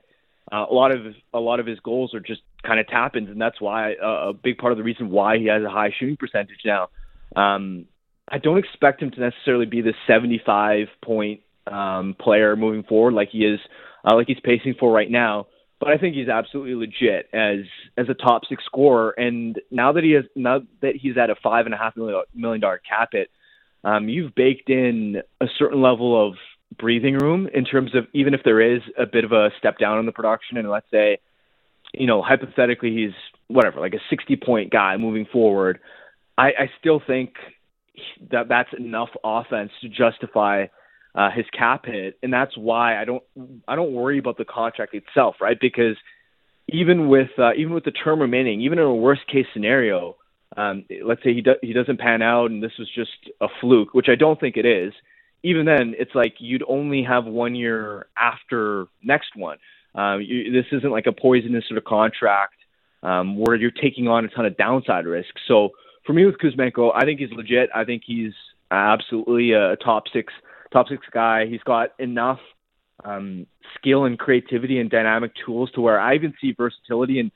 uh, 0.52 0.66
a 0.70 0.74
lot 0.74 0.92
of 0.92 1.02
a 1.34 1.40
lot 1.40 1.60
of 1.60 1.66
his 1.66 1.80
goals 1.82 2.14
are 2.14 2.22
just 2.22 2.42
kind 2.64 2.80
of 2.80 2.88
tap 2.88 3.16
ins, 3.16 3.30
and 3.30 3.42
that's 3.42 3.60
why 3.60 3.94
uh, 3.96 4.30
a 4.30 4.34
big 4.34 4.58
part 4.58 4.72
of 4.72 4.78
the 4.78 4.84
reason 4.84 5.10
why 5.10 5.38
he 5.38 5.48
has 5.48 5.64
a 5.64 5.70
high 5.70 5.94
shooting 6.00 6.18
percentage 6.18 6.62
now. 6.66 6.90
Um, 7.36 7.86
I 8.28 8.38
don't 8.38 8.58
expect 8.58 9.02
him 9.02 9.12
to 9.12 9.20
necessarily 9.20 9.66
be 9.66 9.82
the 9.82 9.94
75 10.08 10.88
point 11.04 11.42
um, 11.68 12.16
player 12.20 12.56
moving 12.56 12.84
forward 12.84 13.14
like 13.14 13.30
he 13.30 13.40
is, 13.40 13.60
uh, 14.04 14.16
like 14.16 14.28
he's 14.28 14.40
pacing 14.44 14.76
for 14.80 14.92
right 14.92 15.10
now. 15.10 15.48
But 15.80 15.90
I 15.90 15.98
think 15.98 16.16
he's 16.16 16.28
absolutely 16.28 16.76
legit 16.76 17.30
as 17.34 17.60
as 17.98 18.10
a 18.10 18.14
top 18.14 18.42
six 18.50 18.64
scorer. 18.66 19.12
And 19.12 19.60
now 19.72 19.94
that 19.94 20.04
he 20.04 20.12
has 20.12 20.26
now 20.36 20.62
that 20.82 20.96
he's 20.96 21.18
at 21.18 21.30
a 21.30 21.36
five 21.42 21.66
and 21.66 21.74
a 21.74 21.78
half 21.78 21.96
million 21.96 22.22
million 22.36 22.60
dollar 22.60 22.82
cap 22.88 23.10
hit, 23.14 23.30
um, 23.84 24.10
you've 24.10 24.36
baked 24.36 24.70
in 24.70 25.22
a 25.40 25.48
certain 25.58 25.82
level 25.82 26.28
of 26.28 26.36
breathing 26.78 27.18
room 27.18 27.48
in 27.54 27.66
terms 27.66 27.96
of 27.96 28.06
even 28.14 28.34
if 28.34 28.42
there 28.44 28.62
is 28.62 28.82
a 28.98 29.06
bit 29.06 29.24
of 29.24 29.32
a 29.32 29.50
step 29.58 29.78
down 29.78 30.00
in 30.00 30.06
the 30.06 30.12
production, 30.12 30.58
and 30.58 30.70
let's 30.70 30.90
say, 30.92 31.18
you 31.94 32.06
know, 32.06 32.22
hypothetically 32.22 32.94
he's 32.94 33.14
whatever, 33.48 33.80
like 33.80 33.94
a 33.94 34.02
60 34.10 34.36
point 34.36 34.72
guy 34.72 34.98
moving 34.98 35.26
forward, 35.32 35.80
I, 36.38 36.48
I 36.48 36.72
still 36.80 37.02
think 37.06 37.34
that 38.32 38.48
that's 38.48 38.70
enough 38.78 39.10
offense 39.24 39.72
to 39.82 39.90
justify 39.90 40.68
uh, 41.20 41.30
his 41.32 41.46
cap 41.58 41.86
hit, 41.86 42.18
and 42.24 42.32
that's 42.32 42.58
why 42.58 43.00
I 43.00 43.06
don't 43.06 43.24
I 43.68 43.76
don't 43.76 43.94
worry 43.94 44.20
about 44.20 44.38
the 44.38 44.46
contract 44.46 44.94
itself, 44.94 45.36
right? 45.42 45.58
Because 45.60 45.98
even 46.68 47.10
with 47.10 47.32
uh, 47.38 47.54
even 47.58 47.74
with 47.74 47.84
the 47.84 47.92
term 47.92 48.20
remaining, 48.22 48.62
even 48.62 48.80
in 48.80 48.86
a 48.86 48.96
worst 48.96 49.28
case 49.28 49.46
scenario, 49.54 50.16
um, 50.56 50.86
let's 51.04 51.24
say 51.24 51.34
he 51.34 51.42
do, 51.42 51.56
he 51.62 51.74
doesn't 51.74 52.00
pan 52.00 52.22
out 52.22 52.52
and 52.52 52.64
this 52.64 52.72
was 52.80 52.90
just 52.94 53.12
a 53.42 53.48
fluke, 53.60 53.94
which 53.94 54.08
I 54.10 54.16
don't 54.16 54.40
think 54.40 54.56
it 54.58 54.66
is 54.66 54.94
even 55.44 55.66
then, 55.66 55.96
it's 55.98 56.14
like 56.14 56.36
you'd 56.40 56.64
only 56.68 57.04
have 57.04 57.26
one 57.26 57.56
year 57.56 58.08
after 58.18 58.88
next 59.04 59.36
one. 59.36 59.58
Uh, 59.98 60.18
you, 60.18 60.52
this 60.52 60.66
isn't 60.72 60.92
like 60.92 61.08
a 61.08 61.12
poisonous 61.12 61.66
sort 61.68 61.78
of 61.78 61.86
contract 61.86 62.56
um, 63.04 63.38
where 63.38 63.56
you're 63.56 63.72
taking 63.72 64.08
on 64.08 64.26
a 64.26 64.28
ton 64.28 64.46
of 64.46 64.58
downside 64.58 65.06
risk. 65.06 65.30
So 65.48 65.70
for 66.06 66.14
me 66.14 66.26
with 66.26 66.38
Kuzmenko, 66.38 66.92
I 66.94 67.06
think 67.06 67.20
he's 67.20 67.32
legit. 67.32 67.70
I 67.74 67.86
think 67.86 68.04
he's 68.06 68.34
absolutely 68.70 69.54
a 69.54 69.78
top 69.78 70.04
six 70.12 70.34
top 70.72 70.88
six 70.90 71.06
guy. 71.12 71.46
He's 71.48 71.64
got 71.64 71.90
enough 72.00 72.40
um, 73.04 73.48
skill 73.76 74.06
and 74.06 74.18
creativity 74.18 74.80
and 74.80 74.90
dynamic 74.90 75.32
tools 75.46 75.72
to 75.72 75.82
where 75.82 76.00
I 76.00 76.16
even 76.16 76.34
see 76.42 76.54
versatility 76.54 77.20
in 77.20 77.32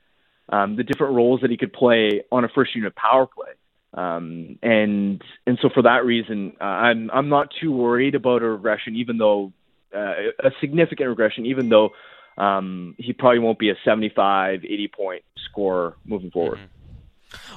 um, 0.48 0.76
the 0.76 0.82
different 0.82 1.14
roles 1.14 1.40
that 1.40 1.50
he 1.50 1.56
could 1.56 1.72
play 1.72 2.22
on 2.30 2.44
a 2.44 2.48
first 2.48 2.74
unit 2.74 2.94
power 2.94 3.26
play. 3.26 3.52
Um, 3.94 4.58
and 4.62 5.22
and 5.46 5.58
so 5.62 5.68
for 5.72 5.82
that 5.82 6.04
reason, 6.04 6.54
uh, 6.60 6.64
I'm 6.64 7.10
I'm 7.12 7.28
not 7.28 7.48
too 7.60 7.70
worried 7.72 8.14
about 8.14 8.42
a 8.42 8.48
regression, 8.48 8.96
even 8.96 9.18
though 9.18 9.52
uh, 9.94 10.14
a 10.40 10.50
significant 10.60 11.08
regression, 11.08 11.46
even 11.46 11.68
though 11.68 11.90
um, 12.36 12.96
he 12.98 13.12
probably 13.12 13.38
won't 13.38 13.60
be 13.60 13.70
a 13.70 13.76
75, 13.84 14.64
80 14.64 14.88
point 14.88 15.22
scorer 15.48 15.94
moving 16.04 16.32
forward. 16.32 16.58
Mm-hmm. 16.58 16.73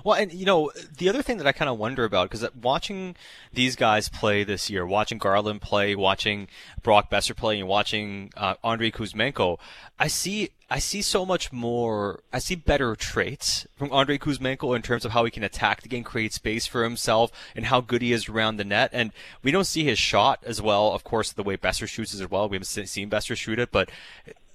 Well, 0.04 0.16
and 0.16 0.32
you 0.32 0.46
know, 0.46 0.72
the 0.98 1.10
other 1.10 1.22
thing 1.22 1.38
that 1.38 1.48
I 1.48 1.52
kind 1.52 1.70
of 1.70 1.78
wonder 1.78 2.04
about 2.04 2.30
because 2.30 2.48
watching 2.62 3.16
these 3.54 3.76
guys 3.76 4.10
play 4.10 4.44
this 4.44 4.70
year, 4.70 4.86
watching 4.86 5.18
Garland 5.18 5.62
play, 5.62 5.96
watching 5.96 6.48
Brock 6.84 7.10
Boeser 7.10 7.36
play, 7.36 7.60
and 7.60 7.68
watching 7.68 8.32
uh, 8.36 8.56
Kuzmenko, 8.56 9.58
I 10.00 10.08
see 10.08 10.52
I 10.70 10.80
see 10.80 11.02
so 11.02 11.26
much 11.26 11.54
more. 11.54 12.22
I 12.34 12.40
see 12.40 12.56
better 12.56 12.96
traits 12.96 13.66
from 13.76 13.92
Andrei 13.94 14.18
Kuzmenko 14.18 14.76
in 14.76 14.82
terms 14.82 15.06
of 15.06 15.12
how 15.12 15.24
he 15.24 15.32
can 15.32 15.44
attack 15.44 15.82
the 15.82 15.88
game, 15.88 16.04
create 16.04 16.34
space 16.34 16.66
for 16.66 16.84
himself, 16.84 17.32
and 17.56 17.66
how 17.66 17.80
good 17.80 18.02
he 18.02 18.12
is 18.12 18.28
around 18.28 18.58
the 18.58 18.66
net. 18.66 18.90
And 18.92 19.12
we 19.42 19.52
don't 19.52 19.64
see 19.64 19.86
his 19.86 19.98
shot 19.98 20.40
as 20.46 20.62
well, 20.62 20.92
of 20.92 21.06
course, 21.06 21.32
the 21.32 21.44
way 21.44 21.56
Boeser 21.56 21.88
shoots 21.88 22.14
as 22.14 22.30
well. 22.30 22.50
We 22.50 22.56
haven't 22.58 22.88
seen 22.88 23.10
Boeser 23.10 23.38
shoot 23.38 23.60
it, 23.60 23.72
but 23.72 23.90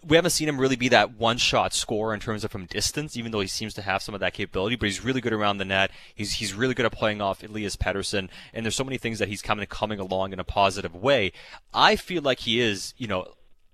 we 0.07 0.17
haven't 0.17 0.33
seen 0.33 0.49
him 0.49 0.61
really 0.61 0.77
be 0.77 0.89
that 0.89 1.17
one 1.17 1.39
shot 1.39 1.73
scorer 1.73 2.13
in 2.13 2.21
terms 2.21 2.45
of 2.45 2.51
from 2.51 2.67
distance, 2.67 3.17
even 3.17 3.31
though 3.31 3.41
he 3.41 3.47
seems 3.47 3.75
to 3.75 3.83
have 3.83 4.03
some 4.03 4.15
of 4.15 4.21
that 4.21 4.35
capability. 4.35 4.77
But 4.77 4.87
he's 4.87 5.05
really 5.05 5.21
good 5.21 5.33
around 5.33 5.59
the 5.59 5.65
net. 5.65 5.91
He's 6.15 6.35
he's 6.35 6.55
really 6.55 6.75
good 6.75 6.87
at 6.87 6.93
playing 6.93 7.21
off 7.21 7.43
Elias 7.43 7.77
Pettersson, 7.77 8.29
and 8.53 8.65
there's 8.65 8.75
so 8.75 8.85
many 8.85 8.99
things 8.99 9.19
that 9.19 9.29
he's 9.29 9.43
coming 9.43 9.67
coming 9.67 10.01
along 10.01 10.33
in 10.33 10.41
a 10.41 10.45
positive 10.45 10.95
way. 10.95 11.33
I 11.73 11.97
feel 11.97 12.23
like 12.23 12.41
he 12.41 12.61
is, 12.61 12.95
you 12.97 13.07
know, 13.07 13.27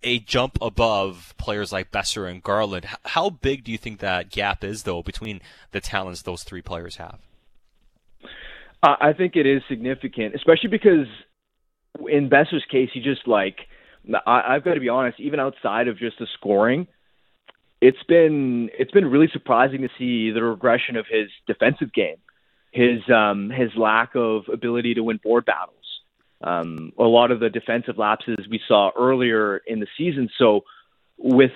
a 0.03 0.19
jump 0.21 0.59
above 0.61 1.35
players 1.39 1.73
like 1.73 1.91
Boeser 1.91 2.31
and 2.31 2.43
Garland. 2.43 2.87
How 3.05 3.31
big 3.31 3.65
do 3.65 3.73
you 3.73 3.79
think 3.79 4.01
that 4.01 4.31
gap 4.31 4.63
is, 4.63 4.85
though, 4.85 5.03
between 5.03 5.41
the 5.73 5.81
talents 5.81 6.23
those 6.23 6.45
three 6.45 6.63
players 6.63 6.97
have? 6.97 7.21
I 8.81 9.13
think 9.13 9.35
it 9.35 9.45
is 9.45 9.63
significant, 9.69 10.37
especially 10.37 10.69
because 10.69 11.09
in 12.09 12.31
Boeser's 12.31 12.65
case, 12.71 12.91
he 12.95 13.01
just 13.01 13.27
like 13.27 13.67
I, 14.27 14.55
I've 14.55 14.65
got 14.65 14.75
to 14.75 14.81
be 14.81 14.88
honest, 14.88 15.21
even 15.21 15.41
outside 15.41 15.88
of 15.88 15.99
just 15.99 16.19
the 16.19 16.27
scoring, 16.35 16.87
it's 17.81 18.03
been 18.09 18.71
it's 18.79 18.91
been 18.91 19.07
really 19.07 19.29
surprising 19.33 19.83
to 19.83 19.88
see 19.99 20.31
the 20.31 20.43
regression 20.43 20.97
of 20.97 21.07
his 21.07 21.29
defensive 21.47 21.93
game, 21.93 22.17
his 22.73 23.00
um, 23.15 23.50
his 23.50 23.71
lack 23.77 24.15
of 24.15 24.49
ability 24.53 24.95
to 24.95 25.03
win 25.03 25.21
board 25.23 25.45
battles, 25.45 25.75
um, 26.43 26.93
a 26.99 27.05
lot 27.05 27.31
of 27.31 27.41
the 27.41 27.50
defensive 27.50 27.99
lapses 27.99 28.47
we 28.50 28.61
saw 28.67 28.91
earlier 28.97 29.59
in 29.59 29.81
the 29.81 29.87
season. 29.97 30.29
So 30.38 30.65
with 31.17 31.53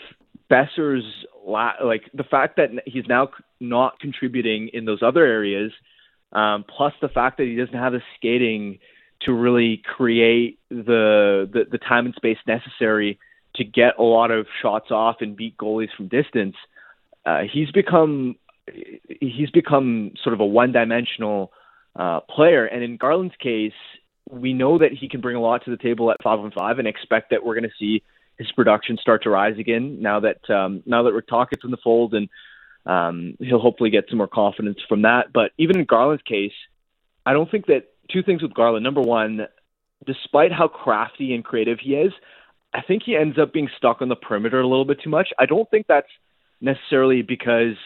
Boeser's 0.51 1.05
la- 1.45 1.83
like 1.83 2.09
the 2.15 2.25
fact 2.25 2.57
that 2.57 2.71
he's 2.87 3.07
now 3.09 3.31
not 3.59 3.99
contributing 3.99 4.69
in 4.73 4.85
those 4.85 5.03
other 5.03 5.25
areas, 5.25 5.73
um, 6.33 6.65
plus 6.65 6.93
the 7.01 7.09
fact 7.09 7.39
that 7.39 7.45
he 7.45 7.57
doesn't 7.57 7.75
have 7.75 7.93
the 7.93 8.03
skating 8.17 8.79
to 9.25 9.33
really 9.33 9.83
create 9.85 10.59
the, 10.69 11.49
the, 11.53 11.65
the 11.71 11.79
time 11.79 12.07
and 12.07 12.15
space 12.15 12.39
necessary 12.47 13.19
to 13.57 13.65
get 13.65 13.99
a 13.99 14.03
lot 14.03 14.31
of 14.31 14.47
shots 14.61 14.91
off 14.91 15.17
and 15.21 15.37
beat 15.37 15.57
goalies 15.57 15.95
from 15.97 16.09
distance. 16.09 16.57
Uh, 17.25 17.43
he's 17.53 17.71
become 17.71 18.37
he's 19.21 19.51
become 19.51 20.13
sort 20.23 20.35
of 20.35 20.41
a 20.41 20.47
one-dimensional 20.47 21.53
uh, 21.97 22.21
player, 22.21 22.65
and 22.65 22.83
in 22.83 22.97
Garland's 22.97 23.35
case, 23.41 23.73
we 24.31 24.53
know 24.53 24.79
that 24.79 24.93
he 24.93 25.09
can 25.09 25.21
bring 25.21 25.37
a 25.37 25.41
lot 25.41 25.65
to 25.65 25.71
the 25.71 25.77
table 25.77 26.11
at 26.11 26.23
five 26.23 26.39
on 26.39 26.51
five, 26.53 26.79
and 26.79 26.89
expect 26.89 27.31
that 27.31 27.45
we're 27.45 27.55
going 27.55 27.69
to 27.69 27.77
see 27.79 28.03
his 28.39 28.51
production 28.53 28.97
start 28.97 29.25
to 29.25 29.31
rise 29.31 29.59
again 29.59 30.01
now 30.01 30.21
that 30.21 30.49
um, 30.49 30.83
now 30.87 31.03
that 31.03 31.13
Rick 31.13 31.29
Tocchet's 31.29 31.65
in 31.65 31.71
the 31.71 31.77
fold, 31.77 32.15
and 32.15 32.29
um, 32.87 33.37
he'll 33.41 33.61
hopefully 33.61 33.91
get 33.91 34.05
some 34.09 34.19
more 34.19 34.29
confidence 34.29 34.79
from 34.89 35.03
that. 35.03 35.33
But 35.33 35.51
even 35.59 35.79
in 35.79 35.85
Garland's 35.85 36.23
case, 36.23 36.53
I 37.27 37.35
don't 37.35 37.51
think 37.51 37.67
that 37.67 37.92
two 38.11 38.23
things 38.23 38.43
with 38.43 38.55
Garland. 38.55 38.85
Number 38.85 39.01
one, 39.01 39.47
despite 40.07 40.53
how 40.53 40.69
crafty 40.69 41.35
and 41.35 41.45
creative 41.45 41.79
he 41.81 41.95
is, 41.95 42.13
I 42.75 42.81
think 42.81 43.03
he 43.05 43.17
ends 43.17 43.39
up 43.39 43.53
being 43.53 43.69
stuck 43.77 44.01
on 44.01 44.09
the 44.09 44.17
perimeter 44.17 44.61
a 44.61 44.67
little 44.67 44.85
bit 44.85 45.01
too 45.03 45.11
much. 45.11 45.29
I 45.39 45.47
don't 45.47 45.71
think 45.71 45.87
that's 45.87 46.09
necessarily 46.61 47.23
because 47.23 47.77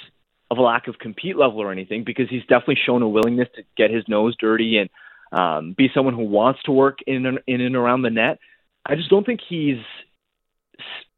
of 0.51 0.59
a 0.59 0.63
lack 0.63 0.87
of 0.87 0.99
compete 0.99 1.37
level 1.37 1.61
or 1.61 1.73
anything, 1.73 2.05
because 2.05 2.29
he's 2.31 2.43
definitely 2.43 2.79
shown 2.87 3.03
a 3.03 3.09
willingness 3.09 3.49
to 3.57 3.63
get 3.77 3.91
his 3.91 4.05
nose 4.07 4.37
dirty 4.39 4.79
and 4.79 4.91
um, 5.33 5.75
be 5.77 5.91
someone 5.93 6.15
who 6.15 6.23
wants 6.23 6.63
to 6.65 6.73
work 6.73 6.99
in 7.07 7.27
and, 7.27 7.41
in 7.49 7.61
and 7.61 7.75
around 7.75 8.03
the 8.03 8.11
net. 8.11 8.39
I 8.85 8.95
just 8.95 9.11
don't 9.11 9.27
think 9.27 9.41
he's 9.47 9.79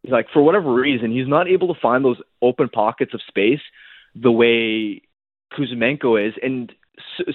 like 0.09 0.29
for 0.33 0.41
whatever 0.41 0.73
reason 0.73 1.11
he's 1.11 1.29
not 1.29 1.49
able 1.49 1.75
to 1.75 1.81
find 1.81 2.05
those 2.05 2.21
open 2.41 2.69
pockets 2.69 3.13
of 3.13 3.21
space 3.29 3.61
the 4.15 4.31
way 4.31 5.03
Kuzmenko 5.53 6.29
is, 6.29 6.35
and 6.43 6.73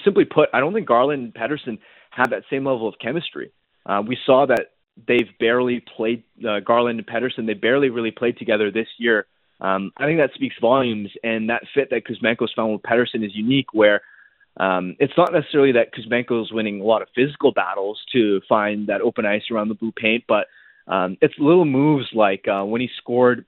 simply 0.03 0.25
put, 0.25 0.49
I 0.53 0.59
don't 0.59 0.73
think 0.73 0.87
Garland 0.87 1.23
and 1.23 1.33
Pettersson 1.33 1.79
have 2.11 2.29
that 2.29 2.43
same 2.49 2.65
level 2.65 2.87
of 2.87 2.95
chemistry. 3.01 3.51
Uh, 3.85 4.01
we 4.05 4.17
saw 4.25 4.45
that 4.45 4.71
they've 5.07 5.29
barely 5.39 5.83
played 5.95 6.23
uh, 6.47 6.59
Garland 6.59 6.99
and 6.99 7.07
Pettersson. 7.07 7.47
They 7.47 7.53
barely 7.53 7.89
really 7.89 8.11
played 8.11 8.37
together 8.37 8.71
this 8.71 8.87
year. 8.97 9.25
Um, 9.59 9.91
I 9.97 10.05
think 10.05 10.19
that 10.19 10.31
speaks 10.33 10.55
volumes, 10.59 11.09
and 11.23 11.49
that 11.49 11.63
fit 11.73 11.89
that 11.91 12.05
Kuzmenko's 12.05 12.53
found 12.55 12.73
with 12.73 12.81
Pettersson 12.81 13.25
is 13.25 13.35
unique. 13.35 13.73
Where 13.73 14.01
um, 14.57 14.95
it's 14.99 15.13
not 15.17 15.31
necessarily 15.31 15.73
that 15.73 15.93
Kuzmenko's 15.93 16.51
winning 16.51 16.81
a 16.81 16.83
lot 16.83 17.01
of 17.01 17.07
physical 17.15 17.51
battles 17.51 18.01
to 18.13 18.41
find 18.47 18.87
that 18.87 19.01
open 19.01 19.25
ice 19.25 19.43
around 19.51 19.69
the 19.69 19.75
blue 19.75 19.91
paint, 19.91 20.25
but 20.27 20.47
um, 20.87 21.17
it's 21.21 21.33
little 21.39 21.65
moves 21.65 22.07
like 22.13 22.47
uh, 22.47 22.63
when 22.63 22.81
he 22.81 22.89
scored 22.97 23.45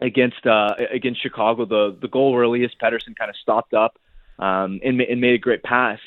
against 0.00 0.44
uh, 0.46 0.74
against 0.92 1.22
Chicago, 1.22 1.64
the 1.64 1.96
the 2.00 2.08
goal 2.08 2.32
where 2.32 2.42
Elias 2.42 2.72
Pettersson 2.82 3.16
kind 3.16 3.30
of 3.30 3.36
stopped 3.36 3.74
up 3.74 3.98
um, 4.38 4.80
and, 4.84 5.00
and 5.00 5.20
made 5.20 5.34
a 5.34 5.38
great 5.38 5.62
pass. 5.62 5.98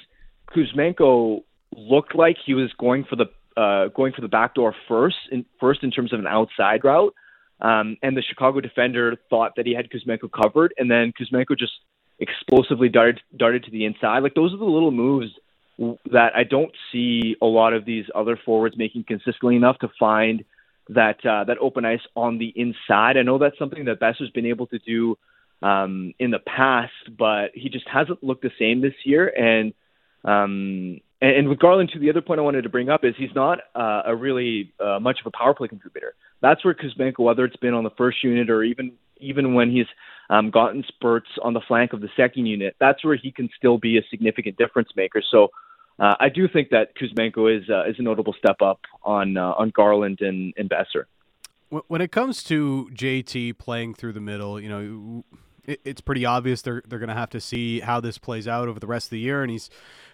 Kuzmenko 0.55 1.43
looked 1.75 2.15
like 2.15 2.37
he 2.45 2.53
was 2.53 2.71
going 2.79 3.05
for 3.05 3.15
the 3.15 3.25
uh, 3.57 3.89
going 3.89 4.13
for 4.13 4.21
the 4.21 4.29
back 4.29 4.55
door 4.55 4.73
first, 4.87 5.17
in, 5.29 5.45
first 5.59 5.83
in 5.83 5.91
terms 5.91 6.13
of 6.13 6.19
an 6.19 6.27
outside 6.27 6.83
route. 6.83 7.13
Um, 7.59 7.97
and 8.01 8.15
the 8.15 8.21
Chicago 8.21 8.59
defender 8.61 9.17
thought 9.29 9.53
that 9.57 9.65
he 9.67 9.75
had 9.75 9.89
Kuzmenko 9.89 10.31
covered, 10.31 10.73
and 10.77 10.89
then 10.89 11.13
Kuzmenko 11.19 11.57
just 11.59 11.73
explosively 12.19 12.89
darted 12.89 13.19
darted 13.35 13.63
to 13.65 13.71
the 13.71 13.85
inside. 13.85 14.19
Like 14.23 14.33
those 14.33 14.53
are 14.53 14.57
the 14.57 14.65
little 14.65 14.91
moves 14.91 15.27
that 16.11 16.31
I 16.35 16.43
don't 16.43 16.71
see 16.91 17.35
a 17.41 17.45
lot 17.45 17.73
of 17.73 17.85
these 17.85 18.05
other 18.13 18.39
forwards 18.43 18.77
making 18.77 19.05
consistently 19.05 19.55
enough 19.55 19.79
to 19.79 19.89
find 19.99 20.43
that 20.89 21.25
uh, 21.25 21.43
that 21.45 21.57
open 21.59 21.85
ice 21.85 22.01
on 22.15 22.37
the 22.37 22.53
inside. 22.55 23.17
I 23.17 23.23
know 23.23 23.37
that's 23.37 23.57
something 23.57 23.85
that 23.85 23.99
Boeser's 23.99 24.31
been 24.31 24.45
able 24.45 24.67
to 24.67 24.79
do 24.79 25.17
um, 25.61 26.13
in 26.19 26.31
the 26.31 26.39
past, 26.39 26.91
but 27.17 27.51
he 27.53 27.69
just 27.69 27.87
hasn't 27.87 28.23
looked 28.23 28.41
the 28.41 28.51
same 28.59 28.81
this 28.81 28.93
year. 29.05 29.27
And 29.27 29.73
um, 30.23 31.01
and, 31.21 31.49
with 31.49 31.59
Garland, 31.59 31.91
too, 31.93 31.99
the 31.99 32.09
other 32.09 32.21
point 32.21 32.39
I 32.39 32.43
wanted 32.43 32.63
to 32.63 32.69
bring 32.69 32.89
up 32.89 33.03
is 33.03 33.13
he's 33.15 33.33
not 33.35 33.59
uh, 33.75 34.03
a 34.05 34.15
really 34.15 34.73
uh, 34.79 34.99
much 34.99 35.19
of 35.19 35.27
a 35.27 35.37
power 35.37 35.53
play 35.53 35.67
contributor. 35.67 36.15
That's 36.41 36.65
where 36.65 36.73
Kuzmenko, 36.73 37.19
whether 37.19 37.45
it's 37.45 37.57
been 37.57 37.75
on 37.75 37.83
the 37.83 37.91
first 37.91 38.23
unit 38.23 38.49
or 38.49 38.63
even 38.63 38.93
even 39.19 39.53
when 39.53 39.69
he's 39.69 39.85
um, 40.31 40.49
gotten 40.49 40.83
spurts 40.87 41.29
on 41.43 41.53
the 41.53 41.61
flank 41.67 41.93
of 41.93 42.01
the 42.01 42.09
second 42.17 42.47
unit, 42.47 42.75
that's 42.79 43.05
where 43.05 43.15
he 43.15 43.31
can 43.31 43.49
still 43.55 43.77
be 43.77 43.99
a 43.99 44.01
significant 44.09 44.57
difference 44.57 44.89
maker. 44.95 45.21
So. 45.29 45.49
Uh, 45.99 46.15
I 46.19 46.29
do 46.29 46.47
think 46.47 46.69
that 46.69 46.95
Kuzmenko 46.95 47.59
is 47.59 47.69
uh, 47.69 47.83
is 47.87 47.95
a 47.99 48.01
notable 48.01 48.33
step 48.33 48.61
up 48.61 48.79
on 49.03 49.37
uh, 49.37 49.51
on 49.51 49.69
Garland 49.69 50.21
and, 50.21 50.51
and 50.57 50.67
Boeser. 50.67 51.03
When 51.87 52.01
it 52.01 52.11
comes 52.11 52.43
to 52.45 52.89
JT 52.93 53.59
playing 53.59 53.93
through 53.93 54.13
the 54.13 54.21
middle, 54.21 54.59
you 54.59 54.67
know, 54.67 55.23
it's 55.83 56.01
pretty 56.01 56.25
obvious 56.25 56.61
they're 56.61 56.81
they're 56.87 56.99
going 56.99 57.09
to 57.09 57.15
have 57.15 57.29
to 57.31 57.41
see 57.41 57.79
how 57.79 57.99
this 57.99 58.17
plays 58.17 58.47
out 58.47 58.67
over 58.67 58.79
the 58.79 58.87
rest 58.87 59.07
of 59.07 59.11
the 59.11 59.19
year, 59.19 59.41
and 59.41 59.51
he's 59.51 59.69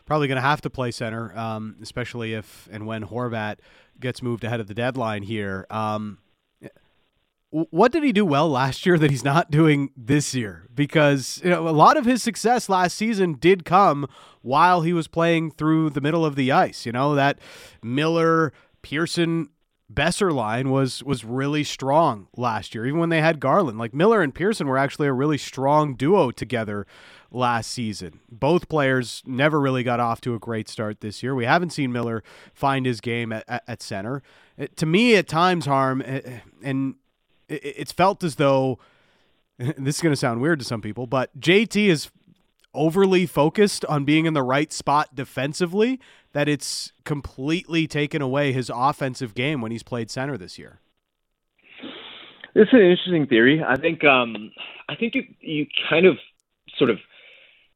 probably 0.05 0.27
going 0.27 0.37
to 0.37 0.41
have 0.41 0.61
to 0.61 0.69
play 0.69 0.91
center, 0.91 1.37
um, 1.37 1.75
especially 1.81 2.33
if 2.33 2.67
and 2.71 2.85
when 2.85 3.05
Horvat 3.05 3.57
gets 3.99 4.21
moved 4.21 4.43
ahead 4.43 4.59
of 4.59 4.67
the 4.67 4.73
deadline 4.73 5.23
here. 5.23 5.67
Um, 5.69 6.19
what 7.49 7.91
did 7.93 8.03
he 8.03 8.11
do 8.11 8.25
well 8.25 8.49
last 8.49 8.85
year 8.85 8.97
that 8.97 9.09
he's 9.09 9.23
not 9.23 9.49
doing 9.49 9.91
this 9.95 10.35
year? 10.35 10.67
Because 10.73 11.41
you 11.43 11.49
know 11.49 11.67
a 11.67 11.71
lot 11.71 11.97
of 11.97 12.05
his 12.05 12.21
success 12.21 12.67
last 12.67 12.95
season 12.95 13.33
did 13.33 13.63
come 13.63 14.07
while 14.41 14.81
he 14.81 14.93
was 14.93 15.07
playing 15.07 15.51
through 15.51 15.91
the 15.91 16.01
middle 16.01 16.25
of 16.25 16.35
the 16.35 16.51
ice. 16.51 16.85
You 16.85 16.91
know 16.91 17.15
that 17.15 17.39
Miller, 17.81 18.51
Pearson, 18.81 19.49
Boeser 19.91 20.34
line 20.34 20.70
was 20.70 21.01
was 21.03 21.24
really 21.24 21.63
strong 21.63 22.27
last 22.36 22.75
year, 22.75 22.86
even 22.86 23.00
when 23.00 23.10
they 23.10 23.22
had 23.22 23.39
Garland. 23.39 23.79
Like 23.79 23.94
Miller 23.94 24.22
and 24.22 24.36
Pearson 24.36 24.67
were 24.67 24.77
actually 24.77 25.08
a 25.08 25.13
really 25.13 25.38
strong 25.38 25.96
duo 25.96 26.29
together 26.32 26.86
last 27.32 27.72
season. 27.72 28.20
Both 28.29 28.67
players 28.67 29.24
never 29.25 29.60
really 29.60 29.84
got 29.84 30.00
off 30.00 30.20
to 30.22 30.36
a 30.36 30.39
great 30.39 30.67
start 30.67 31.00
this 31.00 31.24
year. 31.24 31.34
We 31.34 31.46
haven't 31.46 31.70
seen 31.70 31.94
Miller 31.94 32.22
find 32.53 32.86
his 32.86 33.00
game 33.00 33.32
at, 33.32 33.46
at, 33.48 33.63
at 33.67 33.82
center. 33.82 34.24
It, 34.58 34.75
to 34.77 34.86
me, 34.86 35.15
at 35.15 35.27
times, 35.27 35.65
harm, 35.65 36.01
eh, 36.06 36.22
eh, 36.24 36.39
and 36.63 36.96
it, 37.48 37.62
it's 37.63 37.91
felt 37.91 38.24
as 38.24 38.36
though 38.36 38.79
this 39.58 39.96
is 39.96 40.01
going 40.01 40.13
to 40.13 40.17
sound 40.17 40.41
weird 40.41 40.60
to 40.60 40.65
some 40.65 40.82
people, 40.82 41.08
but 41.08 41.38
JT 41.39 41.88
is 41.88 42.12
overly 42.77 43.25
focused 43.25 43.84
on 43.86 44.05
being 44.05 44.25
in 44.25 44.34
the 44.34 44.43
right 44.43 44.72
spot 44.72 45.15
defensively 45.15 46.00
that 46.34 46.48
it's 46.48 46.93
completely 47.03 47.88
taken 47.88 48.22
away 48.22 48.51
his 48.53 48.72
offensive 48.74 49.34
game 49.34 49.60
when 49.60 49.72
he's 49.72 49.84
played 49.84 50.10
center 50.12 50.38
this 50.38 50.57
year. 50.57 50.79
It's 52.55 52.72
an 52.72 52.79
interesting 52.79 53.27
theory. 53.27 53.63
I 53.63 53.75
think 53.75 54.03
um, 54.03 54.51
I 54.89 54.96
think 54.96 55.15
you, 55.15 55.24
you 55.41 55.67
kind 55.89 56.05
of 56.05 56.17
sort 56.77 56.89
of 56.89 57.00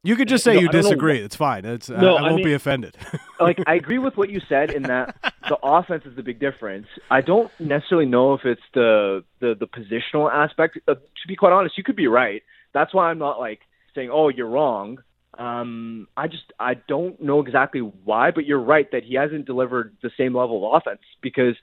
you 0.03 0.15
could 0.15 0.27
just 0.27 0.43
say 0.43 0.55
no, 0.55 0.61
you 0.61 0.69
disagree. 0.69 1.19
It's 1.19 1.35
fine. 1.35 1.65
It's 1.65 1.87
no, 1.87 2.15
I, 2.15 2.19
I 2.19 2.23
won't 2.23 2.37
mean, 2.37 2.45
be 2.45 2.53
offended. 2.53 2.97
like 3.39 3.59
I 3.67 3.75
agree 3.75 3.99
with 3.99 4.17
what 4.17 4.31
you 4.31 4.41
said 4.49 4.71
in 4.71 4.83
that 4.83 5.15
the 5.49 5.57
offense 5.61 6.05
is 6.05 6.15
the 6.15 6.23
big 6.23 6.39
difference. 6.39 6.87
I 7.11 7.21
don't 7.21 7.51
necessarily 7.59 8.07
know 8.07 8.33
if 8.33 8.45
it's 8.45 8.61
the 8.73 9.23
the, 9.39 9.55
the 9.59 9.67
positional 9.67 10.31
aspect. 10.31 10.79
Uh, 10.87 10.95
to 10.95 11.27
be 11.27 11.35
quite 11.35 11.53
honest, 11.53 11.77
you 11.77 11.83
could 11.83 11.95
be 11.95 12.07
right. 12.07 12.41
That's 12.73 12.93
why 12.93 13.09
I'm 13.09 13.19
not 13.19 13.39
like 13.39 13.59
saying, 13.95 14.09
"Oh, 14.11 14.29
you're 14.29 14.47
wrong." 14.47 14.99
Um, 15.37 16.07
I 16.17 16.27
just 16.27 16.51
I 16.59 16.73
don't 16.73 17.21
know 17.21 17.39
exactly 17.39 17.79
why, 17.79 18.31
but 18.31 18.45
you're 18.45 18.59
right 18.59 18.89
that 18.91 19.03
he 19.03 19.15
hasn't 19.15 19.45
delivered 19.45 19.95
the 20.01 20.11
same 20.17 20.35
level 20.35 20.67
of 20.67 20.81
offense 20.81 21.01
because 21.21 21.55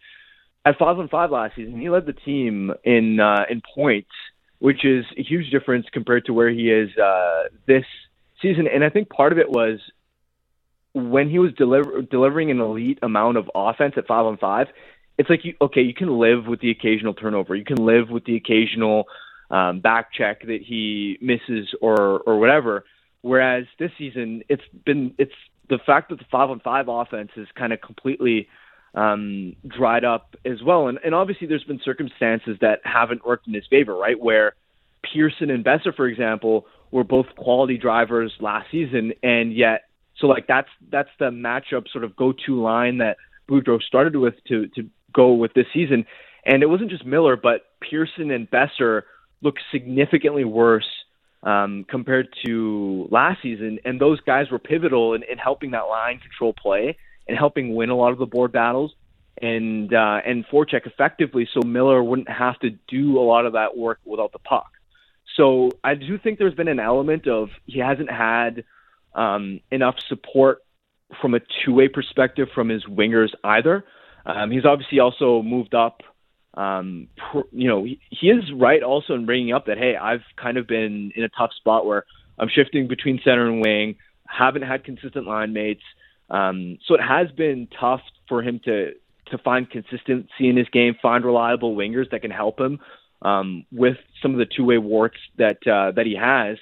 at 0.64 0.78
five 0.78 0.99
on 0.99 1.08
five 1.08 1.30
last 1.30 1.56
season 1.56 1.80
he 1.80 1.88
led 1.88 2.06
the 2.06 2.12
team 2.12 2.73
in 2.85 3.20
uh, 3.20 3.44
in 3.50 3.62
points, 3.75 4.11
which 4.58 4.85
is 4.85 5.04
a 5.16 5.23
huge 5.23 5.50
difference 5.50 5.87
compared 5.92 6.25
to 6.26 6.32
where 6.32 6.50
he 6.50 6.70
is 6.70 6.97
uh, 6.97 7.44
this 7.66 7.85
season. 8.40 8.66
And 8.66 8.82
I 8.85 8.90
think 8.90 9.11
part 9.11 9.32
of 9.32 9.38
it 9.38 9.50
was 9.50 9.80
when 10.94 11.28
he 11.28 11.38
was 11.38 11.52
deliver, 11.54 12.02
delivering 12.02 12.50
an 12.50 12.61
elite 12.61 12.99
amount 13.02 13.37
of 13.37 13.50
offense 13.54 13.94
at 13.97 14.06
five 14.06 14.25
on 14.25 14.37
five. 14.38 14.68
It's 15.18 15.28
like 15.28 15.44
you 15.44 15.54
okay, 15.61 15.82
you 15.82 15.94
can 15.94 16.18
live 16.18 16.47
with 16.47 16.61
the 16.61 16.70
occasional 16.70 17.14
turnover, 17.14 17.54
you 17.54 17.64
can 17.64 17.85
live 17.85 18.08
with 18.08 18.25
the 18.25 18.37
occasional 18.37 19.06
um, 19.50 19.81
back 19.81 20.12
check 20.12 20.43
that 20.43 20.61
he 20.64 21.19
misses 21.21 21.69
or 21.81 22.21
or 22.21 22.38
whatever. 22.38 22.85
Whereas 23.23 23.64
this 23.78 23.90
season, 23.99 24.43
it's 24.49 24.62
been 24.85 25.14
it's 25.19 25.33
the 25.69 25.78
fact 25.85 26.11
that 26.11 26.19
the 26.19 26.25
five 26.31 26.50
on 26.50 26.61
five 26.61 26.88
offense 26.88 27.31
is 27.37 27.49
kind 27.57 27.73
of 27.73 27.81
completely 27.81 28.49
um, 28.95 29.55
dried 29.67 30.05
up 30.05 30.37
as 30.45 30.62
well. 30.62 30.88
And, 30.88 30.99
and 31.05 31.14
obviously, 31.14 31.47
there's 31.47 31.64
been 31.64 31.81
circumstances 31.85 32.59
that 32.61 32.81
haven't 32.85 33.25
worked 33.26 33.47
in 33.47 33.55
his 33.55 33.64
favor, 33.69 33.95
right? 33.95 34.19
Where 34.19 34.55
Pearson 35.02 35.50
and 35.50 35.64
Boeser, 35.64 35.95
for 35.95 36.07
example, 36.07 36.67
were 36.90 37.05
both 37.05 37.26
quality 37.37 37.76
drivers 37.76 38.33
last 38.40 38.71
season, 38.71 39.12
and 39.23 39.55
yet, 39.55 39.83
so 40.19 40.26
like 40.26 40.47
that's 40.47 40.71
that's 40.90 41.11
the 41.19 41.31
matchup 41.31 41.88
sort 41.93 42.05
of 42.05 42.17
go-to 42.17 42.61
line 42.61 42.99
that 42.99 43.17
Boudreau 43.49 43.81
started 43.83 44.17
with 44.17 44.35
to 44.49 44.69
to 44.69 44.88
go 45.12 45.33
with 45.33 45.55
this 45.55 45.67
season. 45.73 46.07
And 46.45 46.62
it 46.62 46.67
wasn't 46.67 46.90
just 46.90 47.05
Miller, 47.05 47.37
but 47.37 47.67
Pearson 47.81 48.31
and 48.31 48.50
Boeser 48.50 49.02
look 49.42 49.57
significantly 49.71 50.45
worse 50.45 50.88
um, 51.42 51.85
compared 51.88 52.28
to 52.45 53.09
last 53.11 53.42
season. 53.42 53.78
And 53.85 54.00
those 54.00 54.21
guys 54.21 54.50
were 54.50 54.59
pivotal 54.59 55.14
in, 55.14 55.23
in 55.23 55.38
helping 55.38 55.73
that 55.73 55.83
line 55.83 56.18
control 56.18 56.52
play 56.52 56.97
and 57.26 57.37
helping 57.37 57.75
win 57.75 57.90
a 57.90 57.97
lot 57.97 58.12
of 58.12 58.18
the 58.18 58.26
board 58.26 58.52
battles 58.52 58.95
and 59.40 59.92
uh, 59.95 60.21
and 60.26 60.47
forecheck 60.49 60.87
effectively, 60.87 61.49
so 61.52 61.61
Miller 61.66 62.02
wouldn't 62.02 62.28
have 62.28 62.59
to 62.61 62.71
do 62.88 63.18
a 63.18 63.23
lot 63.23 63.47
of 63.47 63.52
that 63.52 63.76
work 63.76 64.00
without 64.04 64.33
the 64.33 64.38
puck. 64.38 64.71
So 65.37 65.71
I 65.85 65.95
do 65.95 66.18
think 66.18 66.38
there's 66.38 66.54
been 66.54 66.68
an 66.68 66.80
element 66.80 67.28
of 67.28 67.50
he 67.66 67.78
hasn't 67.78 68.11
had 68.11 68.64
um, 69.14 69.61
enough 69.71 69.97
support 70.09 70.59
from 71.21 71.35
a 71.35 71.40
two-way 71.64 71.88
perspective 71.88 72.49
from 72.54 72.68
his 72.68 72.85
wingers 72.85 73.30
either. 73.45 73.85
Um, 74.26 74.50
he's 74.50 74.64
obviously 74.64 74.99
also 74.99 75.42
moved 75.42 75.75
up 75.75 76.02
um, 76.58 77.06
you 77.52 77.68
know, 77.68 77.84
he, 77.84 78.00
he 78.10 78.26
is 78.30 78.44
right 78.52 78.82
also 78.82 79.14
in 79.14 79.26
bringing 79.26 79.52
up 79.52 79.66
that 79.66 79.78
hey, 79.78 79.94
I've 79.96 80.24
kind 80.36 80.58
of 80.58 80.66
been 80.66 81.12
in 81.14 81.22
a 81.22 81.28
tough 81.28 81.52
spot 81.56 81.86
where 81.86 82.04
I'm 82.36 82.48
shifting 82.48 82.88
between 82.88 83.20
center 83.24 83.46
and 83.46 83.60
wing, 83.60 83.94
haven't 84.26 84.62
had 84.62 84.82
consistent 84.82 85.26
line 85.26 85.52
mates, 85.52 85.84
um, 86.30 86.78
so 86.84 86.94
it 86.94 87.00
has 87.00 87.30
been 87.30 87.68
tough 87.78 88.00
for 88.28 88.42
him 88.42 88.60
to 88.64 88.92
to 89.30 89.38
find 89.38 89.70
consistency 89.70 90.48
in 90.48 90.56
his 90.56 90.68
game, 90.70 90.96
find 91.00 91.24
reliable 91.24 91.76
wingers 91.76 92.10
that 92.10 92.22
can 92.22 92.30
help 92.30 92.58
him 92.58 92.80
um, 93.22 93.64
with 93.70 93.96
some 94.20 94.32
of 94.32 94.38
the 94.38 94.46
two 94.46 94.64
way 94.64 94.78
warts 94.78 95.18
that 95.36 95.58
uh, 95.66 95.92
that 95.92 96.06
he 96.06 96.16
has. 96.16 96.58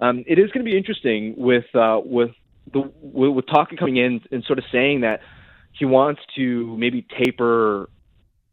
Um, 0.00 0.24
it 0.26 0.38
is 0.38 0.50
going 0.52 0.64
to 0.64 0.70
be 0.70 0.76
interesting 0.76 1.34
with 1.36 1.66
uh, 1.74 2.00
with 2.02 2.30
the 2.72 2.80
with, 3.02 3.32
with 3.32 3.46
coming 3.78 3.98
in 3.98 4.22
and 4.30 4.42
sort 4.44 4.58
of 4.58 4.64
saying 4.72 5.02
that 5.02 5.20
he 5.72 5.84
wants 5.84 6.22
to 6.36 6.76
maybe 6.78 7.06
taper 7.22 7.90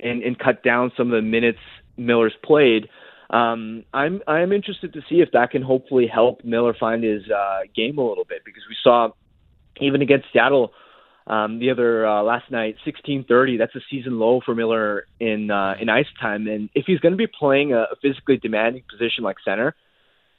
and, 0.02 0.24
and 0.24 0.38
cut 0.38 0.64
down 0.64 0.92
some 0.98 1.08
of 1.08 1.14
the 1.14 1.22
minutes 1.22 1.60
Miller's 1.98 2.36
played. 2.44 2.90
Um, 3.30 3.86
I'm 3.94 4.22
I'm 4.28 4.52
interested 4.52 4.94
to 4.94 5.02
see 5.10 5.22
if 5.22 5.32
that 5.32 5.52
can 5.52 5.62
hopefully 5.62 6.08
help 6.08 6.44
Miller 6.44 6.76
find 6.78 7.04
his 7.04 7.24
uh, 7.30 7.62
game 7.74 7.98
a 7.98 8.08
little 8.08 8.26
bit 8.26 8.44
because 8.44 8.64
we 8.68 8.76
saw 8.84 9.10
even 9.80 10.02
against 10.02 10.28
Seattle 10.34 10.74
um, 11.28 11.60
the 11.60 11.70
other 11.70 12.06
uh, 12.06 12.24
last 12.24 12.52
night, 12.52 12.76
16:30. 12.86 13.58
That's 13.58 13.76
a 13.76 13.80
season 13.90 14.20
low 14.20 14.42
for 14.44 14.54
Miller 14.54 15.06
in 15.20 15.50
uh, 15.50 15.76
in 15.80 15.88
ice 15.88 16.08
time, 16.20 16.48
and 16.48 16.70
if 16.76 16.86
he's 16.88 17.00
going 17.00 17.14
to 17.14 17.18
be 17.18 17.28
playing 17.28 17.74
a, 17.74 17.86
physically 18.02 18.38
demanding 18.38 18.84
position 18.90 19.24
like 19.24 19.38
center, 19.46 19.76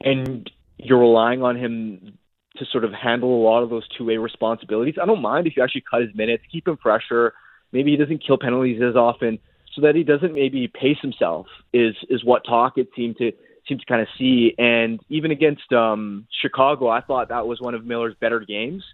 and 0.02 0.50
you're 0.76 0.98
relying 0.98 1.42
on 1.42 1.56
him 1.56 2.18
to 2.56 2.66
sort 2.66 2.84
of 2.84 2.92
handle 2.92 3.34
a 3.34 3.42
lot 3.42 3.62
of 3.62 3.70
those 3.70 3.88
two-way 3.96 4.18
responsibilities, 4.18 4.96
I 5.00 5.06
don't 5.06 5.22
mind 5.22 5.46
if 5.46 5.56
you 5.56 5.62
actually 5.62 5.84
cut 5.90 6.02
his 6.02 6.14
minutes, 6.14 6.42
keep 6.52 6.68
him 6.68 6.76
fresher. 6.76 7.32
Maybe 7.72 7.92
he 7.92 7.96
doesn't 7.96 8.22
kill 8.26 8.37
penalties 8.37 8.82
as 8.82 8.96
often 8.96 9.38
so 9.74 9.82
that 9.82 9.94
he 9.94 10.02
doesn't 10.02 10.35
maybe 10.35 10.68
pace 10.68 10.98
himself 11.00 11.46
is 11.72 11.94
is 12.08 12.24
what 12.24 12.44
Tocchet 12.44 12.88
seemed 12.94 13.16
to 13.18 13.32
seemed 13.66 13.80
to 13.80 13.87
kind 13.87 14.02
of 14.02 14.08
see. 14.18 14.54
And 14.58 15.00
even 15.08 15.30
against 15.30 15.72
um, 15.72 16.26
Chicago, 16.40 16.88
I 16.88 17.00
thought 17.00 17.28
that 17.28 17.46
was 17.46 17.61
one 17.61 17.74
of 17.74 17.85
Miller's 17.85 18.14
better 18.20 18.40
games. 18.40 18.85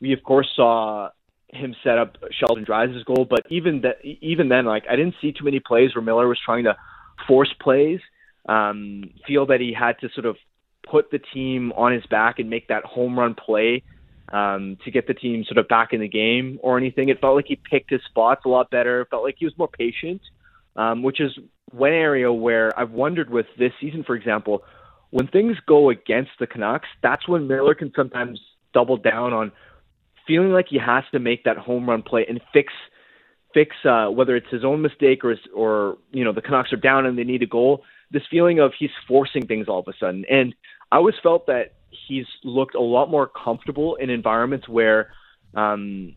We 0.00 0.12
of 0.12 0.22
course 0.22 0.48
saw 0.54 1.10
him 1.48 1.74
set 1.84 1.98
up 1.98 2.16
Sheldon 2.32 2.64
Dries' 2.64 3.02
goal, 3.04 3.26
but 3.28 3.40
even 3.50 3.82
that 3.82 4.04
even 4.04 4.48
then, 4.48 4.64
like 4.64 4.84
I 4.88 4.96
didn't 4.96 5.14
see 5.20 5.32
too 5.32 5.44
many 5.44 5.60
plays 5.60 5.94
where 5.94 6.02
Miller 6.02 6.28
was 6.28 6.38
trying 6.44 6.64
to 6.64 6.76
force 7.26 7.52
plays. 7.60 8.00
Um, 8.46 9.10
feel 9.26 9.46
that 9.46 9.60
he 9.60 9.72
had 9.72 9.98
to 10.00 10.10
sort 10.14 10.26
of 10.26 10.36
put 10.86 11.10
the 11.10 11.18
team 11.18 11.72
on 11.72 11.92
his 11.92 12.04
back 12.06 12.38
and 12.38 12.50
make 12.50 12.68
that 12.68 12.84
home 12.84 13.18
run 13.18 13.34
play 13.34 13.82
um, 14.34 14.76
to 14.84 14.90
get 14.90 15.06
the 15.06 15.14
team 15.14 15.44
sort 15.44 15.58
of 15.58 15.68
back 15.68 15.92
in 15.92 16.00
the 16.00 16.08
game 16.08 16.58
or 16.60 16.76
anything. 16.76 17.08
It 17.08 17.20
felt 17.20 17.36
like 17.36 17.46
he 17.46 17.54
picked 17.54 17.90
his 17.90 18.00
spots 18.04 18.42
a 18.44 18.48
lot 18.48 18.68
better. 18.68 19.02
It 19.02 19.08
felt 19.08 19.22
like 19.22 19.36
he 19.38 19.44
was 19.44 19.56
more 19.56 19.68
patient, 19.68 20.20
um, 20.74 21.04
which 21.04 21.20
is 21.20 21.30
one 21.70 21.92
area 21.92 22.32
where 22.32 22.76
I've 22.78 22.90
wondered 22.90 23.30
with 23.30 23.46
this 23.56 23.72
season, 23.80 24.02
for 24.02 24.16
example, 24.16 24.64
when 25.10 25.28
things 25.28 25.56
go 25.66 25.88
against 25.88 26.32
the 26.40 26.48
Canucks, 26.48 26.88
that's 27.00 27.28
when 27.28 27.46
Miller 27.46 27.76
can 27.76 27.92
sometimes 27.94 28.40
double 28.72 28.96
down 28.96 29.32
on 29.32 29.52
feeling 30.26 30.50
like 30.50 30.66
he 30.68 30.78
has 30.78 31.04
to 31.12 31.20
make 31.20 31.44
that 31.44 31.56
home 31.56 31.88
run 31.88 32.02
play 32.02 32.26
and 32.28 32.40
fix 32.52 32.72
fix 33.52 33.76
uh, 33.84 34.06
whether 34.08 34.34
it's 34.34 34.50
his 34.50 34.64
own 34.64 34.82
mistake 34.82 35.24
or 35.24 35.36
or 35.54 35.98
you 36.10 36.24
know 36.24 36.32
the 36.32 36.42
Canucks 36.42 36.72
are 36.72 36.76
down 36.76 37.06
and 37.06 37.16
they 37.16 37.22
need 37.22 37.44
a 37.44 37.46
goal. 37.46 37.84
This 38.10 38.24
feeling 38.28 38.58
of 38.58 38.72
he's 38.76 38.90
forcing 39.06 39.46
things 39.46 39.68
all 39.68 39.78
of 39.78 39.86
a 39.86 39.92
sudden, 40.00 40.24
and 40.28 40.56
I 40.90 40.96
always 40.96 41.14
felt 41.22 41.46
that 41.46 41.73
he's 42.06 42.26
looked 42.42 42.74
a 42.74 42.80
lot 42.80 43.10
more 43.10 43.26
comfortable 43.26 43.96
in 43.96 44.10
environments 44.10 44.68
where 44.68 45.12
um, 45.54 46.14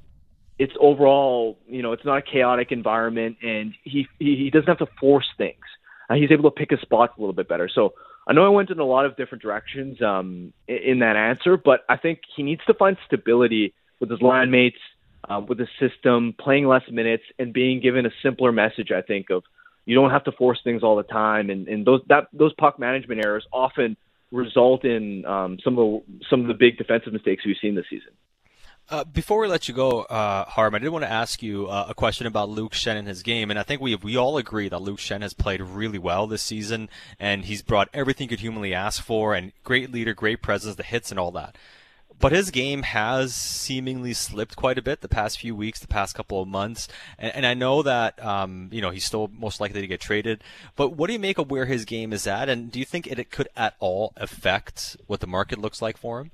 it's 0.60 0.74
overall, 0.80 1.60
you 1.68 1.82
know, 1.82 1.92
it's 1.92 2.06
not 2.06 2.18
a 2.18 2.22
chaotic 2.22 2.72
environment, 2.72 3.38
and 3.42 3.74
he 3.84 4.08
he, 4.20 4.50
doesn't 4.50 4.68
have 4.68 4.80
to 4.80 4.88
force 5.00 5.28
things. 5.38 5.64
Uh, 6.10 6.16
he's 6.16 6.32
able 6.32 6.50
to 6.50 6.56
pick 6.56 6.72
his 6.72 6.80
spots 6.82 7.14
a 7.18 7.22
little 7.22 7.34
bit 7.34 7.48
better. 7.48 7.70
So 7.74 7.94
I 8.28 8.34
know 8.34 8.46
I 8.46 8.50
went 8.50 8.70
in 8.70 8.80
a 8.80 8.86
lot 8.86 9.06
of 9.06 9.16
different 9.16 9.42
directions 9.42 10.02
um, 10.02 10.54
in, 10.68 11.00
that 11.00 11.16
answer, 11.16 11.58
but 11.58 11.86
I 11.88 11.98
think 11.98 12.22
he 12.36 12.44
needs 12.44 12.62
to 12.68 12.74
find 12.74 12.98
stability 13.06 13.74
with 14.00 14.10
his 14.10 14.22
line 14.22 14.52
mates, 14.52 14.80
uh, 15.30 15.42
with 15.48 15.60
the 15.60 15.68
system, 15.80 16.34
playing 16.40 16.68
less 16.68 16.84
minutes, 16.92 17.24
and 17.38 17.54
being 17.54 17.80
given 17.80 18.06
a 18.06 18.12
simpler 18.24 18.52
message. 18.52 18.92
I 18.92 19.02
think 19.02 19.30
of 19.30 19.44
you 19.86 19.96
don't 19.96 20.12
have 20.12 20.24
to 20.26 20.32
force 20.32 20.60
things 20.64 20.84
all 20.84 20.96
the 20.96 21.04
time, 21.04 21.50
and, 21.50 21.68
and 21.68 21.86
those 21.86 22.02
that 22.10 22.28
those 22.34 22.54
puck 22.54 22.80
management 22.80 23.24
errors 23.24 23.46
often 23.54 23.96
result 24.32 24.86
in 24.86 25.26
um, 25.26 25.58
some 25.64 25.78
of 25.78 26.04
the 26.06 26.20
some 26.30 26.42
of 26.42 26.48
the 26.48 26.54
big 26.54 26.78
defensive 26.78 27.14
mistakes 27.14 27.46
we've 27.46 27.58
seen 27.62 27.76
this 27.76 27.86
season. 27.90 28.12
Uh, 28.90 29.04
before 29.04 29.42
we 29.42 29.48
let 29.50 29.68
you 29.68 29.74
go, 29.74 30.04
uh, 30.04 30.46
Harm, 30.46 30.74
I 30.74 30.80
did 30.80 30.90
want 30.90 31.04
to 31.04 31.12
ask 31.12 31.44
you 31.44 31.68
uh, 31.68 31.88
a 31.90 31.94
question 31.94 32.26
about 32.26 32.48
Luke 32.48 32.72
Schenn 32.72 32.96
and 32.96 33.06
his 33.06 33.22
game, 33.22 33.50
and 33.50 33.60
I 33.60 33.64
think 33.64 33.82
we 33.82 33.96
we 33.96 34.16
all 34.16 34.38
agree 34.38 34.70
that 34.70 34.82
Luke 34.82 35.00
Schenn 35.00 35.22
has 35.22 35.34
played 35.34 35.62
really 35.62 36.00
well 36.00 36.26
this 36.26 36.42
season, 36.42 36.90
and 37.20 37.46
he's 37.46 37.62
brought 37.62 37.90
everything 37.94 38.26
you 38.26 38.30
could 38.30 38.40
humanly 38.40 38.74
ask 38.74 39.04
for, 39.04 39.34
and 39.34 39.52
great 39.64 39.92
leader, 39.92 40.14
great 40.14 40.42
presence, 40.42 40.76
the 40.76 40.84
hits, 40.84 41.12
and 41.12 41.20
all 41.20 41.32
that 41.32 41.58
but 42.20 42.32
his 42.32 42.52
game 42.52 42.84
has 42.84 43.34
seemingly 43.34 44.14
slipped 44.14 44.56
quite 44.56 44.78
a 44.78 44.82
bit 44.82 45.02
the 45.02 45.08
past 45.08 45.40
few 45.40 45.56
weeks, 45.56 45.80
the 45.80 45.88
past 45.88 46.16
couple 46.16 46.42
of 46.42 46.48
months. 46.48 46.88
And, 47.18 47.36
and 47.36 47.46
I 47.46 47.54
know 47.54 47.84
that 47.84 48.24
um, 48.24 48.70
you 48.72 48.82
know 48.82 48.90
he's 48.90 49.06
still 49.06 49.30
most 49.34 49.60
likely 49.60 49.82
to 49.82 49.88
get 49.88 50.02
traded. 50.02 50.44
But 50.76 50.94
what 50.94 51.08
do 51.08 51.14
you 51.14 51.20
make 51.20 51.38
of 51.38 51.52
where 51.52 51.66
his 51.66 51.86
game 51.86 52.14
is 52.14 52.28
at? 52.28 52.50
And 52.50 52.72
do 52.72 52.80
you 52.80 52.86
think 52.86 53.08
it, 53.08 53.20
it 53.20 53.32
could 53.32 53.48
at 53.56 53.76
all 53.80 54.14
affect 54.18 54.98
what 55.08 55.20
the 55.20 55.28
market 55.28 55.60
looks 55.60 55.82
like 55.82 55.98
for 55.98 56.20
him? 56.22 56.32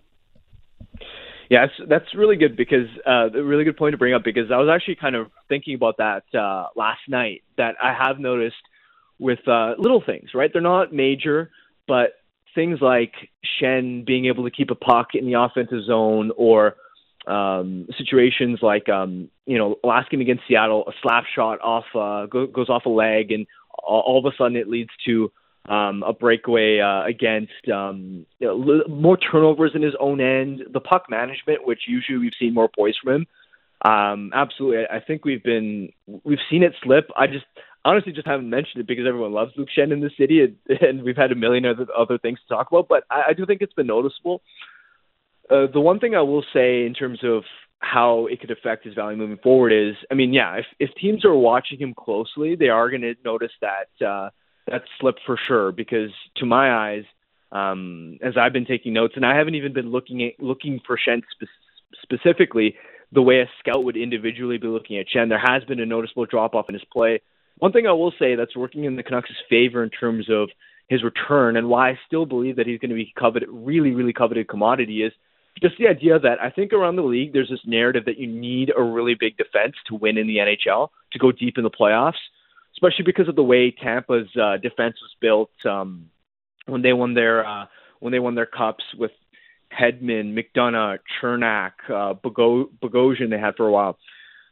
Yeah, 1.50 1.68
that's 1.88 2.16
really 2.16 2.38
good 2.38 2.56
because 2.56 2.88
uh, 3.06 3.30
a 3.32 3.44
really 3.44 3.64
good 3.64 3.78
point 3.78 3.94
to 3.94 3.98
bring 3.98 4.14
up 4.14 4.24
because 4.24 4.52
I 4.52 4.58
was 4.58 4.70
actually 4.74 4.96
kind 4.96 5.16
of 5.16 5.30
thinking 5.50 5.76
about 5.76 5.98
that 5.98 6.24
uh, 6.34 6.70
last 6.76 7.02
night. 7.08 7.44
That 7.58 7.76
I 7.82 7.94
have 7.94 8.20
noticed 8.20 8.56
with 9.20 9.46
uh, 9.48 9.76
little 9.78 10.02
things, 10.04 10.30
right? 10.34 10.52
They're 10.52 10.62
not 10.62 10.94
major, 10.94 11.52
but 11.88 12.14
things 12.56 12.80
like 12.82 13.14
Schenn 13.44 14.06
being 14.06 14.26
able 14.26 14.44
to 14.44 14.52
keep 14.52 14.72
a 14.72 14.76
puck 14.76 15.10
in 15.14 15.26
the 15.26 15.34
offensive 15.34 15.84
zone 15.86 16.32
or 16.38 16.76
um, 17.28 17.88
situations 17.98 18.60
like 18.62 18.90
um, 18.90 19.30
you 19.46 19.58
know 19.58 19.78
last 19.84 20.10
game 20.10 20.22
against 20.22 20.44
Seattle, 20.48 20.84
a 20.88 20.92
slap 21.02 21.26
shot 21.34 21.60
off 21.62 21.86
uh, 21.96 22.26
go, 22.28 22.48
goes 22.48 22.70
off 22.70 22.86
a 22.86 22.90
leg, 22.90 23.32
and 23.32 23.48
all, 23.84 24.02
all 24.06 24.20
of 24.26 24.32
a 24.32 24.36
sudden 24.38 24.58
it 24.58 24.68
leads 24.68 24.90
to 25.06 25.32
um, 25.70 26.04
a 26.04 26.14
breakaway 26.14 26.80
uh, 26.80 27.06
against 27.06 27.70
um, 27.74 28.26
you 28.40 28.48
know, 28.48 28.84
more 28.90 29.18
turnovers 29.18 29.72
in 29.74 29.82
his 29.82 29.94
own 30.00 30.20
end, 30.20 30.64
the 30.72 30.82
puck 30.82 31.06
management, 31.10 31.66
which 31.66 31.82
usually 31.88 32.18
we've 32.18 32.34
seen 32.38 32.54
more 32.54 32.70
poise 32.70 32.96
from 33.02 33.14
him. 33.14 33.28
Um, 33.86 34.32
absolutely, 34.34 34.86
I 34.92 35.00
think 35.00 35.26
we've 35.26 35.44
been 35.44 35.92
we've 36.24 36.40
seen 36.50 36.64
it 36.64 36.74
slip. 36.84 37.10
I 37.16 37.28
just 37.28 37.46
honestly 37.86 38.12
just 38.12 38.28
haven't 38.28 38.50
mentioned 38.50 38.82
it 38.82 38.88
because 38.88 39.06
everyone 39.08 39.34
loves 39.34 39.52
Luke 39.56 39.70
Schenn 39.76 39.92
in 39.92 40.02
the 40.02 40.12
city, 40.18 40.42
and, 40.42 40.58
and 40.82 41.04
we've 41.04 41.18
had 41.18 41.32
a 41.32 41.36
million 41.36 41.66
other 41.66 41.88
other 41.98 42.18
things 42.18 42.40
to 42.42 42.56
talk 42.56 42.68
about. 42.72 42.88
But 42.88 43.04
I, 43.10 43.24
I 43.30 43.34
do 43.34 43.46
think 43.46 43.62
it's 43.62 43.74
been 43.74 43.88
noticeable. 43.88 44.42
Uh, 45.50 45.68
the 45.72 45.82
one 45.82 46.00
thing 46.00 46.16
I 46.16 46.22
will 46.22 46.46
say 46.54 46.86
in 46.86 46.94
terms 46.94 47.20
of 47.24 47.44
how 47.80 48.28
it 48.28 48.40
could 48.40 48.52
affect 48.52 48.86
his 48.86 48.94
value 48.94 49.18
moving 49.18 49.38
forward 49.38 49.74
is, 49.74 49.96
I 50.10 50.14
mean, 50.14 50.34
yeah, 50.34 50.56
if 50.56 50.66
if 50.80 50.96
teams 50.96 51.26
are 51.26 51.36
watching 51.36 51.80
him 51.80 51.94
closely, 51.94 52.56
they 52.56 52.70
are 52.70 52.90
going 52.90 53.02
to 53.02 53.16
notice 53.26 53.52
that 53.62 54.06
uh, 54.06 54.30
that 54.68 54.84
slip 55.00 55.16
for 55.26 55.38
sure. 55.38 55.72
Because 55.72 56.12
to 56.38 56.46
my 56.46 56.74
eyes, 56.74 57.04
um, 57.52 58.18
as 58.22 58.38
I've 58.38 58.54
been 58.54 58.66
taking 58.66 58.94
notes, 58.94 59.14
and 59.16 59.26
I 59.26 59.36
haven't 59.36 59.56
even 59.56 59.74
been 59.74 59.92
looking 59.92 60.24
at 60.24 60.42
looking 60.42 60.80
for 60.86 60.98
Schenn 60.98 61.22
spe- 61.32 61.50
specifically 62.02 62.76
the 63.12 63.22
way 63.22 63.42
a 63.42 63.50
scout 63.60 63.84
would 63.84 63.96
individually 63.96 64.58
be 64.58 64.68
looking 64.68 64.98
at 64.98 65.06
Schenn. 65.08 65.30
There 65.30 65.38
has 65.38 65.64
been 65.66 65.80
a 65.80 65.86
noticeable 65.86 66.26
drop 66.26 66.56
off 66.56 66.68
in 66.70 66.74
his 66.74 66.84
play. 66.92 67.22
One 67.58 67.72
thing 67.72 67.88
I 67.88 67.94
will 67.94 68.14
say 68.20 68.36
that's 68.36 68.56
working 68.56 68.84
in 68.86 68.96
the 68.96 69.04
Canucks' 69.04 69.30
favor 69.50 69.84
in 69.84 69.90
terms 69.90 70.28
of 70.30 70.50
his 70.90 71.04
return 71.04 71.56
and 71.56 71.70
why 71.70 71.92
I 71.92 72.00
still 72.08 72.26
believe 72.26 72.58
that 72.58 72.68
he's 72.68 72.80
going 72.80 72.90
to 72.90 72.96
be 72.96 73.14
coveted, 73.18 73.50
really, 73.52 73.92
really 73.92 74.14
coveted 74.14 74.48
commodity 74.48 75.04
is 75.04 75.14
just 75.62 75.76
the 75.78 75.88
idea 75.88 76.20
that 76.20 76.42
I 76.42 76.50
think 76.50 76.74
around 76.74 76.96
the 76.96 77.04
league 77.04 77.34
there's 77.34 77.50
this 77.50 77.60
narrative 77.66 78.06
that 78.06 78.18
you 78.18 78.28
need 78.28 78.72
a 78.76 78.82
really 78.82 79.16
big 79.18 79.38
defense 79.38 79.76
to 79.88 79.96
win 79.96 80.18
in 80.18 80.28
the 80.28 80.38
NHL 80.38 80.90
to 81.14 81.20
go 81.20 81.32
deep 81.32 81.58
in 81.58 81.64
the 81.64 81.70
playoffs, 81.70 82.22
especially 82.76 83.06
because 83.06 83.30
of 83.30 83.36
the 83.36 83.44
way 83.44 83.72
Tampa's 83.72 84.30
uh, 84.36 84.58
defense 84.58 84.96
was 85.02 85.12
built 85.22 85.52
um, 85.66 86.10
when 86.66 86.82
they 86.82 86.94
won 86.94 87.14
their 87.14 87.46
uh, 87.46 87.66
when 88.00 88.12
they 88.12 88.20
won 88.20 88.36
their 88.36 88.48
cups 88.48 88.84
with 88.98 89.12
Hedman, 89.72 90.38
McDonagh, 90.38 91.00
Cernak, 91.22 91.72
uh, 91.90 92.14
Bogosian 92.14 93.30
they 93.30 93.40
had 93.40 93.56
for 93.56 93.68
a 93.68 93.72
while. 93.72 93.98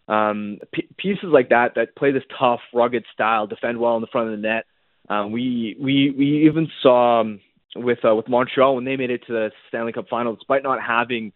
Um, 0.08 0.60
p- 0.74 0.90
pieces 0.98 1.30
like 1.32 1.50
that 1.50 1.76
that 1.76 1.96
play 1.96 2.12
this 2.12 2.24
tough, 2.38 2.60
rugged 2.74 3.06
style, 3.14 3.48
defend 3.48 3.80
well 3.80 3.96
in 3.96 4.02
the 4.02 4.08
front 4.08 4.30
of 4.30 4.40
the 4.40 4.48
net. 4.48 4.66
Um, 5.10 5.32
we 5.32 5.76
we 5.80 6.14
we 6.18 6.46
even 6.48 6.70
saw 6.82 7.22
um, 7.22 7.40
with 7.76 8.00
uh, 8.04 8.16
with 8.16 8.28
Montreal 8.28 8.76
when 8.76 8.86
they 8.86 8.98
made 8.98 9.12
it 9.12 9.24
to 9.28 9.34
the 9.34 9.52
Stanley 9.70 9.94
Cup 9.94 10.08
final, 10.10 10.36
despite 10.36 10.64
not 10.64 10.82
having 10.82 11.34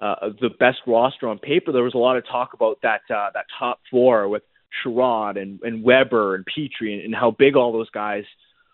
uh, 0.00 0.30
the 0.40 0.50
best 0.50 0.78
roster 0.86 1.28
on 1.28 1.38
paper, 1.38 1.72
there 1.72 1.82
was 1.82 1.94
a 1.94 1.98
lot 1.98 2.16
of 2.16 2.26
talk 2.26 2.54
about 2.54 2.78
that 2.82 3.00
uh, 3.10 3.30
that 3.34 3.46
top 3.58 3.80
four 3.90 4.28
with 4.28 4.42
Chiarot 4.82 5.36
and, 5.40 5.60
and 5.62 5.82
Weber 5.82 6.34
and 6.34 6.44
Petry 6.44 6.94
and, 6.94 7.02
and 7.02 7.14
how 7.14 7.30
big 7.30 7.56
all 7.56 7.72
those 7.72 7.90
guys 7.90 8.24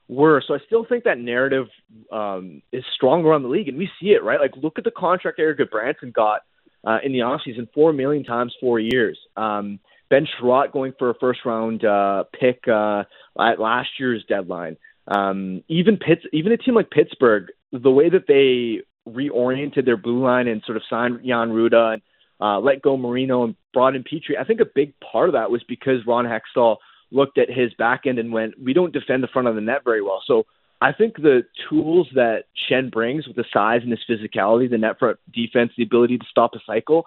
were. 0.09 0.43
So 0.47 0.55
I 0.55 0.59
still 0.67 0.85
think 0.85 1.05
that 1.05 1.19
narrative 1.19 1.67
um, 2.13 2.63
is 2.73 2.85
strong 2.95 3.25
around 3.25 3.43
the 3.43 3.49
league, 3.49 3.69
and 3.69 3.79
we 3.79 3.89
see 4.01 4.09
it, 4.09 4.23
right? 4.23 4.41
Like, 4.41 4.53
look 4.63 4.79
at 4.79 4.85
the 4.85 4.91
contract 4.91 5.39
Erik 5.39 5.59
Gudbranson 5.59 6.13
got 6.13 6.43
uh, 6.87 6.99
in 7.05 7.13
the 7.13 7.21
offseason, 7.21 7.69
four 7.75 7.93
million 7.93 8.25
times 8.25 8.55
four 8.61 8.79
years. 8.79 9.19
Um, 9.37 9.81
ben 10.11 10.27
Chiarot 10.27 10.73
going 10.73 10.93
for 10.99 11.11
a 11.11 11.15
first 11.15 11.41
round 11.45 11.85
uh, 11.85 12.25
pick 12.39 12.67
uh, 12.69 13.05
at 13.41 13.59
last 13.59 13.89
year's 13.99 14.25
deadline. 14.29 14.77
Um, 15.07 15.63
even 15.69 15.97
Pitts, 15.97 16.23
even 16.33 16.53
a 16.53 16.57
team 16.57 16.75
like 16.75 16.91
Pittsburgh, 16.91 17.49
the 17.73 17.91
way 17.91 18.09
that 18.09 18.27
they 18.27 18.83
reoriented 19.11 19.85
their 19.85 19.97
blue 19.97 20.23
line 20.23 20.49
and 20.49 20.63
sort 20.65 20.77
of 20.77 20.83
signed 20.89 21.21
Jan 21.27 21.51
Rutta 21.51 21.95
and 21.95 22.03
uh, 22.41 22.59
let 22.59 22.83
go 22.83 22.97
Marino 22.97 23.45
and 23.45 23.55
brought 23.73 23.95
in 23.95 24.03
Petry, 24.03 24.39
I 24.39 24.45
think 24.45 24.61
a 24.61 24.67
big 24.67 24.95
part 25.01 25.29
of 25.29 25.35
that 25.35 25.51
was 25.51 25.63
because 25.69 26.07
Ron 26.07 26.25
Hextall 26.25 26.77
looked 27.11 27.39
at 27.39 27.49
his 27.51 27.73
back 27.75 28.03
end 28.07 28.19
and 28.19 28.33
went, 28.33 28.55
we 28.61 28.73
don't 28.73 28.93
defend 28.93 29.23
the 29.23 29.29
front 29.29 29.49
of 29.49 29.55
the 29.55 29.61
net 29.61 29.83
very 29.85 30.03
well. 30.03 30.23
So 30.27 30.47
I 30.85 30.93
think 30.93 31.17
the 31.17 31.47
tools 31.71 32.09
that 32.15 32.45
Schenn 32.55 32.91
brings 32.91 33.27
with 33.27 33.37
the 33.37 33.45
size 33.51 33.81
and 33.83 33.91
his 33.91 34.01
physicality, 34.07 34.69
the 34.69 34.77
net 34.77 34.99
front 34.99 35.19
defense, 35.33 35.73
the 35.79 35.83
ability 35.83 36.19
to 36.19 36.27
stop 36.31 36.55
a 36.55 36.59
cycle, 36.67 37.07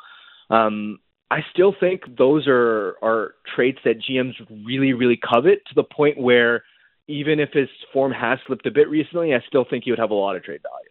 um, 0.50 0.98
I 1.30 1.42
still 1.54 1.76
think 1.80 2.02
those 2.18 2.48
are 2.48 2.96
are 3.04 3.36
traits 3.56 3.78
that 3.86 4.02
GMs 4.02 4.34
really, 4.66 4.94
really 4.94 5.18
covet 5.18 5.64
to 5.68 5.76
the 5.76 5.84
point 5.84 6.18
where 6.18 6.64
even 7.08 7.40
if 7.40 7.50
his 7.54 7.70
form 7.94 8.12
has 8.14 8.40
slipped 8.48 8.66
a 8.66 8.72
bit 8.72 8.90
recently, 8.90 9.36
I 9.36 9.44
still 9.48 9.64
think 9.70 9.84
he 9.84 9.92
would 9.92 10.00
have 10.00 10.10
a 10.10 10.16
lot 10.16 10.36
of 10.36 10.44
trade 10.44 10.62
value. 10.64 10.90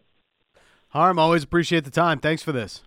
Harm, 0.89 1.19
always 1.19 1.43
appreciate 1.43 1.83
the 1.83 1.91
time. 1.91 2.19
Thanks 2.19 2.41
for 2.41 2.53
this. 2.53 2.83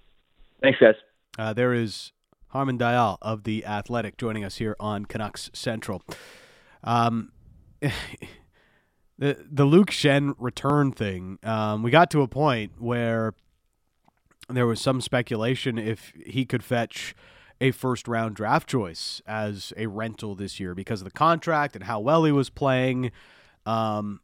Thanks, 0.62 0.78
guys. 0.80 0.94
Uh, 1.38 1.52
there 1.52 1.74
is 1.74 2.12
Harman 2.48 2.78
Dayal 2.78 3.18
of 3.20 3.44
The 3.44 3.66
Athletic 3.66 4.16
joining 4.16 4.44
us 4.44 4.56
here 4.56 4.76
on 4.80 5.04
Canucks 5.04 5.50
Central. 5.52 6.02
Um, 6.82 7.32
the 9.20 9.36
the 9.48 9.64
Luke 9.64 9.90
Schenn 9.90 10.34
return 10.38 10.90
thing, 10.90 11.38
um, 11.44 11.82
we 11.82 11.90
got 11.90 12.10
to 12.10 12.22
a 12.22 12.28
point 12.28 12.72
where 12.78 13.34
there 14.48 14.66
was 14.66 14.80
some 14.80 15.00
speculation 15.00 15.78
if 15.78 16.12
he 16.26 16.44
could 16.44 16.64
fetch 16.64 17.14
a 17.60 17.70
first 17.70 18.08
round 18.08 18.34
draft 18.34 18.68
choice 18.68 19.20
as 19.26 19.72
a 19.76 19.86
rental 19.86 20.34
this 20.34 20.58
year 20.58 20.74
because 20.74 21.02
of 21.02 21.04
the 21.04 21.10
contract 21.10 21.76
and 21.76 21.84
how 21.84 22.00
well 22.00 22.24
he 22.24 22.32
was 22.32 22.48
playing. 22.48 23.12
Um, 23.66 24.20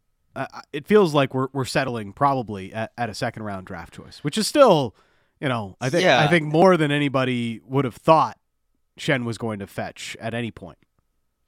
it 0.72 0.86
feels 0.86 1.14
like 1.14 1.34
we're 1.34 1.48
we're 1.52 1.66
settling 1.66 2.12
probably 2.12 2.72
at, 2.72 2.92
at 2.96 3.10
a 3.10 3.14
second 3.14 3.42
round 3.42 3.66
draft 3.66 3.94
choice, 3.94 4.24
which 4.24 4.38
is 4.38 4.46
still, 4.46 4.94
you 5.40 5.48
know, 5.48 5.76
I 5.78 5.90
think 5.90 6.04
yeah. 6.04 6.22
I 6.22 6.26
think 6.28 6.46
more 6.46 6.78
than 6.78 6.90
anybody 6.90 7.60
would 7.66 7.84
have 7.84 7.96
thought 7.96 8.38
Schenn 8.98 9.24
was 9.24 9.36
going 9.36 9.58
to 9.58 9.66
fetch 9.66 10.16
at 10.20 10.32
any 10.32 10.50
point. 10.50 10.78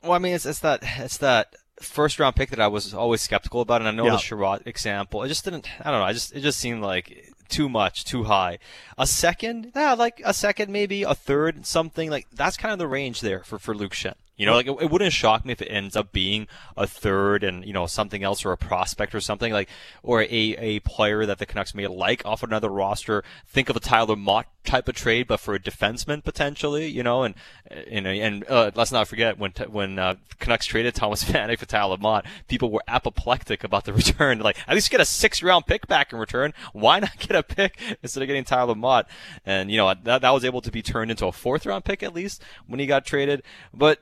Well, 0.03 0.13
I 0.13 0.19
mean, 0.19 0.35
it's 0.35 0.45
it's 0.45 0.61
that 0.61 0.81
it's 0.83 1.17
that 1.19 1.57
first 1.81 2.19
round 2.19 2.37
pick 2.37 2.51
that 2.51 2.61
I 2.61 2.69
was 2.69 2.95
always 2.95 3.21
skeptical 3.21 3.61
about, 3.61 3.81
and 3.81 3.89
I 3.89 3.93
know 3.93 4.05
the 4.05 4.19
Chiarot 4.19 4.67
example. 4.67 5.23
It 5.23 5.29
just 5.29 5.45
didn't. 5.45 5.69
I 5.81 5.91
don't 5.91 6.01
know. 6.01 6.07
I 6.07 6.13
just 6.13 6.35
it 6.35 6.41
just 6.41 6.59
seemed 6.59 6.83
like 6.83 7.33
too 7.49 7.69
much, 7.69 8.05
too 8.05 8.25
high. 8.25 8.59
A 8.97 9.07
second, 9.07 9.73
yeah, 9.75 9.95
like 9.95 10.21
a 10.25 10.35
second, 10.35 10.71
maybe 10.71 11.03
a 11.03 11.15
third, 11.15 11.67
something 11.67 12.11
like 12.11 12.27
that's 12.33 12.57
kind 12.57 12.73
of 12.73 12.79
the 12.79 12.87
range 12.87 13.21
there 13.21 13.43
for 13.45 13.59
for 13.59 13.75
Luke 13.75 13.93
Schenn. 13.95 14.15
You 14.39 14.47
know, 14.47 14.55
like 14.55 14.69
it, 14.69 14.77
it, 14.81 14.91
wouldn't 14.91 15.13
shock 15.13 15.45
me 15.45 15.51
if 15.51 15.61
it 15.61 15.67
ends 15.67 15.97
up 15.97 16.13
being 16.13 16.47
a 16.77 16.87
third 16.87 17.43
and 17.43 17.65
you 17.65 17.73
know 17.73 17.87
something 17.87 18.23
else 18.23 18.45
or 18.45 18.53
a 18.53 18.57
prospect 18.57 19.13
or 19.13 19.21
something 19.21 19.53
like, 19.53 19.69
or 20.05 20.23
a 20.23 20.29
a 20.31 20.79
player 20.81 21.27
that 21.27 21.39
the 21.39 21.45
Canucks 21.45 21.75
may 21.75 21.89
like 21.89 22.25
off 22.25 22.45
another 22.45 22.69
roster. 22.69 23.25
Think 23.49 23.69
of 23.69 23.75
a 23.75 23.81
Tyler 23.81 24.15
Motte 24.15 24.47
type 24.63 24.87
of 24.87 24.95
trade, 24.95 25.27
but 25.27 25.41
for 25.41 25.57
a 25.57 25.59
defenseman 25.59 26.23
potentially. 26.23 26.87
You 26.87 27.03
know, 27.03 27.25
and 27.25 27.35
and 27.69 28.07
and 28.07 28.45
uh, 28.49 28.71
let's 28.77 28.93
not 28.93 29.09
forget 29.09 29.39
when 29.39 29.51
when 29.71 29.99
uh, 29.99 30.15
Canucks 30.39 30.67
traded 30.67 30.95
Thomas 30.95 31.25
Vanek 31.29 31.59
for 31.59 31.67
Tyler 31.67 31.97
Motte, 31.99 32.27
people 32.47 32.71
were 32.71 32.85
apoplectic 32.87 33.65
about 33.65 33.87
the 33.87 33.93
return. 34.05 34.39
Like 34.39 34.57
at 34.69 34.75
least 34.77 34.89
get 34.93 35.01
a 35.01 35.05
six 35.05 35.43
round 35.43 35.67
pick 35.67 35.89
back 35.89 36.13
in 36.13 36.19
return. 36.21 36.55
Why 36.73 37.01
not 37.01 37.19
get 37.19 37.35
a 37.35 37.43
pick 37.43 37.77
instead 38.05 38.23
of 38.23 38.29
getting 38.29 38.45
Tyler 38.45 38.77
Motte? 38.77 39.09
And 39.45 39.69
you 39.69 39.79
know 39.79 39.93
that 40.05 40.23
that 40.23 40.31
was 40.31 40.45
able 40.45 40.61
to 40.61 40.71
be 40.71 40.81
turned 40.81 41.11
into 41.11 41.27
a 41.27 41.33
fourth 41.33 41.67
round 41.67 41.85
pick 41.85 42.05
at 42.05 42.15
least 42.15 42.41
when 42.69 42.79
he 42.79 42.87
got 42.87 43.05
traded, 43.05 43.43
but 43.75 43.99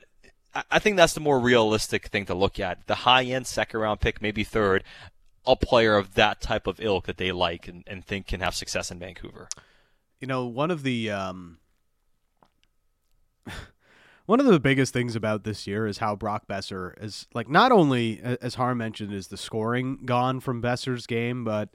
I 0.71 0.79
think 0.79 0.97
that's 0.97 1.15
the 1.15 1.21
more 1.21 1.39
realistic 1.39 2.09
thing 2.09 2.27
to 2.27 2.35
look 2.35 2.59
at. 2.61 2.87
The 2.87 2.95
high 2.95 3.25
end 3.25 3.47
second 3.47 3.81
round 3.81 4.01
pick, 4.01 4.23
maybe 4.23 4.45
third, 4.45 4.85
a 5.47 5.57
player 5.57 5.97
of 5.97 6.15
that 6.15 6.41
type 6.41 6.67
of 6.67 6.81
ilk 6.81 7.07
that 7.07 7.19
they 7.19 7.33
like 7.33 7.69
and, 7.69 7.85
and 7.87 8.05
think 8.05 8.27
can 8.27 8.41
have 8.41 8.55
success 8.55 8.91
in 8.91 8.99
Vancouver. 8.99 9.49
You 10.21 10.27
know, 10.27 10.47
one 10.47 10.71
of 10.71 10.83
the 10.83 11.11
um, 11.11 11.59
one 14.27 14.41
of 14.41 14.47
the 14.47 14.61
biggest 14.61 14.93
things 14.93 15.15
about 15.15 15.45
this 15.45 15.67
year 15.67 15.87
is 15.87 15.99
how 15.99 16.17
Brock 16.17 16.45
Boeser 16.49 16.93
is 17.03 17.27
like 17.35 17.49
not 17.49 17.73
only 17.73 18.21
as 18.41 18.55
Harm 18.55 18.79
mentioned 18.79 19.13
is 19.13 19.29
the 19.29 19.37
scoring 19.37 20.01
gone 20.05 20.41
from 20.41 20.63
Boeser's 20.63 21.07
game, 21.07 21.45
but 21.45 21.69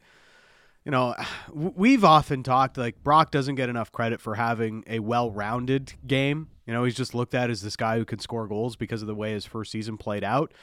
you 0.84 0.92
know, 0.92 1.16
we've 1.54 2.04
often 2.04 2.42
talked 2.42 2.78
like 2.78 3.04
Brock 3.04 3.32
doesn't 3.32 3.56
get 3.56 3.70
enough 3.70 3.92
credit 3.92 4.20
for 4.20 4.36
having 4.36 4.84
a 4.88 5.00
well-rounded 5.00 5.94
game. 6.08 6.50
You 6.66 6.74
know, 6.74 6.84
he's 6.84 6.96
just 6.96 7.14
looked 7.14 7.36
at 7.36 7.50
as 7.50 7.62
this 7.62 7.76
guy 7.76 7.98
who 7.98 8.06
can 8.06 8.20
score 8.20 8.48
goals 8.48 8.76
because 8.76 9.02
of 9.02 9.08
the 9.08 9.16
way 9.16 9.34
his 9.34 9.46
first 9.46 9.72
season 9.72 9.98
played 9.98 10.24
out. 10.24 10.54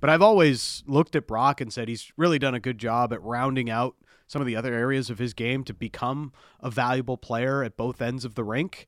But 0.00 0.10
I've 0.10 0.22
always 0.22 0.82
looked 0.86 1.16
at 1.16 1.26
Brock 1.26 1.60
and 1.60 1.72
said 1.72 1.88
he's 1.88 2.12
really 2.16 2.38
done 2.38 2.54
a 2.54 2.60
good 2.60 2.78
job 2.78 3.12
at 3.12 3.22
rounding 3.22 3.68
out 3.68 3.96
some 4.26 4.40
of 4.40 4.46
the 4.46 4.56
other 4.56 4.74
areas 4.74 5.10
of 5.10 5.18
his 5.18 5.34
game 5.34 5.62
to 5.64 5.74
become 5.74 6.32
a 6.60 6.70
valuable 6.70 7.16
player 7.16 7.62
at 7.62 7.76
both 7.76 8.02
ends 8.02 8.24
of 8.24 8.34
the 8.34 8.44
rink. 8.44 8.86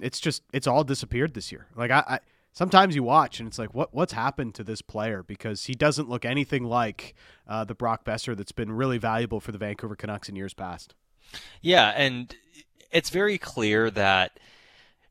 It's 0.00 0.20
just 0.20 0.42
it's 0.52 0.66
all 0.66 0.84
disappeared 0.84 1.34
this 1.34 1.50
year. 1.52 1.66
Like 1.76 1.90
I, 1.90 2.04
I 2.06 2.18
sometimes 2.58 2.96
you 2.96 3.04
watch 3.04 3.38
and 3.38 3.46
it's 3.46 3.58
like 3.58 3.72
what 3.72 3.94
what's 3.94 4.12
happened 4.12 4.52
to 4.52 4.64
this 4.64 4.82
player 4.82 5.22
because 5.22 5.66
he 5.66 5.74
doesn't 5.74 6.08
look 6.08 6.24
anything 6.24 6.64
like 6.64 7.14
uh, 7.46 7.62
the 7.62 7.74
Brock 7.74 8.04
Boeser 8.04 8.36
that's 8.36 8.50
been 8.50 8.72
really 8.72 8.98
valuable 8.98 9.38
for 9.38 9.52
the 9.52 9.58
Vancouver 9.58 9.94
Canucks 9.94 10.28
in 10.28 10.34
years 10.34 10.54
past. 10.54 10.96
Yeah, 11.62 11.92
and 11.94 12.34
it's 12.90 13.10
very 13.10 13.38
clear 13.38 13.92
that 13.92 14.40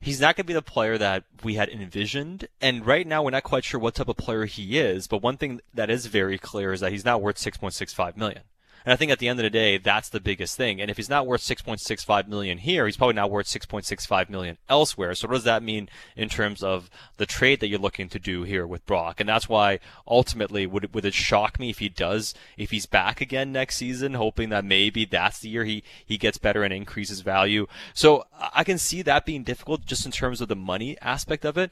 he's 0.01 0.19
not 0.19 0.35
going 0.35 0.43
to 0.43 0.47
be 0.47 0.53
the 0.53 0.61
player 0.61 0.97
that 0.97 1.23
we 1.41 1.53
had 1.53 1.69
envisioned. 1.69 2.49
And 2.59 2.85
right 2.85 3.07
now, 3.07 3.23
we're 3.23 3.31
not 3.31 3.43
quite 3.43 3.63
sure 3.63 3.79
what 3.79 3.95
type 3.95 4.09
of 4.09 4.17
player 4.17 4.45
he 4.45 4.77
is. 4.77 5.07
But 5.07 5.21
one 5.21 5.37
thing 5.37 5.61
that 5.73 5.89
is 5.89 6.07
very 6.07 6.37
clear 6.37 6.73
is 6.73 6.81
that 6.81 6.91
he's 6.91 7.05
not 7.05 7.21
worth 7.21 7.37
6.65 7.37 8.17
million. 8.17 8.41
And 8.85 8.93
I 8.93 8.95
think 8.95 9.11
at 9.11 9.19
the 9.19 9.27
end 9.27 9.39
of 9.39 9.43
the 9.43 9.49
day, 9.49 9.77
that's 9.77 10.09
the 10.09 10.19
biggest 10.19 10.55
thing. 10.55 10.81
And 10.81 10.89
if 10.89 10.97
he's 10.97 11.09
not 11.09 11.27
worth 11.27 11.41
6.65 11.41 12.27
million 12.27 12.57
here, 12.57 12.85
he's 12.85 12.97
probably 12.97 13.15
not 13.15 13.31
worth 13.31 13.47
6.65 13.47 14.29
million 14.29 14.57
elsewhere. 14.69 15.13
So 15.15 15.27
what 15.27 15.35
does 15.35 15.43
that 15.43 15.63
mean 15.63 15.89
in 16.15 16.29
terms 16.29 16.63
of 16.63 16.89
the 17.17 17.25
trade 17.25 17.59
that 17.59 17.67
you're 17.67 17.79
looking 17.79 18.09
to 18.09 18.19
do 18.19 18.43
here 18.43 18.65
with 18.65 18.85
Brock? 18.85 19.19
And 19.19 19.27
that's 19.27 19.49
why 19.49 19.79
ultimately 20.07 20.65
would 20.65 20.93
would 20.93 21.05
it 21.05 21.13
shock 21.13 21.59
me 21.59 21.69
if 21.69 21.79
he 21.79 21.89
does 21.89 22.33
if 22.57 22.71
he's 22.71 22.85
back 22.85 23.21
again 23.21 23.51
next 23.51 23.77
season, 23.77 24.13
hoping 24.13 24.49
that 24.49 24.65
maybe 24.65 25.05
that's 25.05 25.39
the 25.39 25.49
year 25.49 25.65
he 25.65 25.83
he 26.05 26.17
gets 26.17 26.37
better 26.37 26.63
and 26.63 26.73
increases 26.73 27.21
value. 27.21 27.67
So 27.93 28.25
I 28.53 28.63
can 28.63 28.77
see 28.77 29.01
that 29.01 29.25
being 29.25 29.43
difficult 29.43 29.85
just 29.85 30.05
in 30.05 30.11
terms 30.11 30.41
of 30.41 30.47
the 30.47 30.55
money 30.55 30.97
aspect 31.01 31.45
of 31.45 31.57
it 31.57 31.71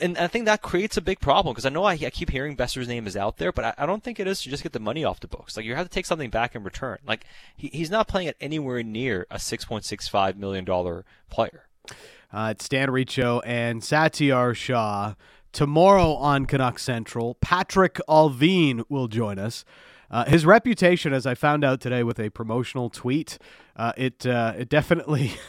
and 0.00 0.18
I 0.18 0.26
think 0.26 0.46
that 0.46 0.62
creates 0.62 0.96
a 0.96 1.00
big 1.00 1.20
problem 1.20 1.52
because 1.52 1.66
I 1.66 1.68
know 1.70 1.84
I, 1.84 1.92
I, 1.92 2.10
keep 2.10 2.30
hearing 2.30 2.56
Boeser's 2.56 2.88
name 2.88 3.06
is 3.06 3.16
out 3.16 3.36
there, 3.36 3.52
but 3.52 3.64
I, 3.64 3.74
I, 3.78 3.86
don't 3.86 4.02
think 4.02 4.18
it 4.18 4.26
is 4.26 4.42
to 4.42 4.50
just 4.50 4.62
get 4.62 4.72
the 4.72 4.80
money 4.80 5.04
off 5.04 5.20
the 5.20 5.28
books. 5.28 5.56
Like 5.56 5.66
you 5.66 5.74
have 5.74 5.86
to 5.86 5.92
take 5.92 6.06
something 6.06 6.30
back 6.30 6.54
in 6.54 6.62
return. 6.62 6.98
Like 7.06 7.24
he, 7.56 7.68
he's 7.68 7.90
not 7.90 8.08
playing 8.08 8.28
at 8.28 8.36
anywhere 8.40 8.82
near 8.82 9.26
a 9.30 9.38
six 9.38 9.64
point 9.64 9.84
six 9.84 10.08
five 10.08 10.36
million 10.36 10.64
dollar 10.64 11.04
player. 11.28 11.66
Uh, 12.32 12.48
it's 12.52 12.68
Dan 12.68 12.90
Riccio 12.90 13.40
and 13.40 13.82
Satiar 13.82 14.54
Shah 14.54 15.14
tomorrow 15.52 16.14
on 16.14 16.46
Canuck 16.46 16.78
Central. 16.78 17.36
Patrik 17.36 18.00
Allvin 18.08 18.84
will 18.88 19.08
join 19.08 19.38
us. 19.38 19.64
Uh, 20.10 20.24
his 20.24 20.44
reputation, 20.44 21.12
as 21.12 21.26
I 21.26 21.34
found 21.34 21.64
out 21.64 21.80
today 21.80 22.02
with 22.02 22.18
a 22.18 22.30
promotional 22.30 22.90
tweet, 22.90 23.38
uh, 23.76 23.92
it 23.96 24.26
uh, 24.26 24.54
it 24.56 24.68
definitely. 24.68 25.32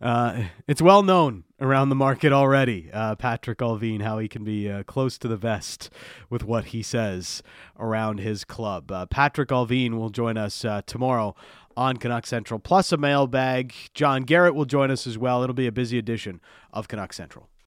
Uh, 0.00 0.44
it's 0.66 0.80
well 0.80 1.02
known 1.02 1.44
around 1.60 1.88
the 1.88 1.94
market 1.94 2.32
already, 2.32 2.88
uh, 2.92 3.16
Patrik 3.16 3.56
Allvin, 3.56 4.02
how 4.02 4.18
he 4.18 4.28
can 4.28 4.44
be 4.44 4.70
uh, 4.70 4.82
close 4.84 5.18
to 5.18 5.28
the 5.28 5.36
vest 5.36 5.90
with 6.30 6.44
what 6.44 6.66
he 6.66 6.82
says 6.82 7.42
around 7.78 8.20
his 8.20 8.44
club. 8.44 8.90
Uh, 8.90 9.06
Patrik 9.06 9.48
Allvin 9.48 9.98
will 9.98 10.10
join 10.10 10.36
us 10.36 10.64
uh, 10.64 10.82
tomorrow 10.86 11.34
on 11.76 11.96
Canuck 11.96 12.26
Central, 12.26 12.58
plus 12.60 12.92
a 12.92 12.96
mailbag. 12.96 13.74
John 13.94 14.22
Garrett 14.22 14.54
will 14.54 14.64
join 14.64 14.90
us 14.90 15.06
as 15.06 15.18
well. 15.18 15.42
It'll 15.42 15.54
be 15.54 15.66
a 15.66 15.72
busy 15.72 15.98
edition 15.98 16.40
of 16.72 16.88
Canuck 16.88 17.12
Central. 17.12 17.48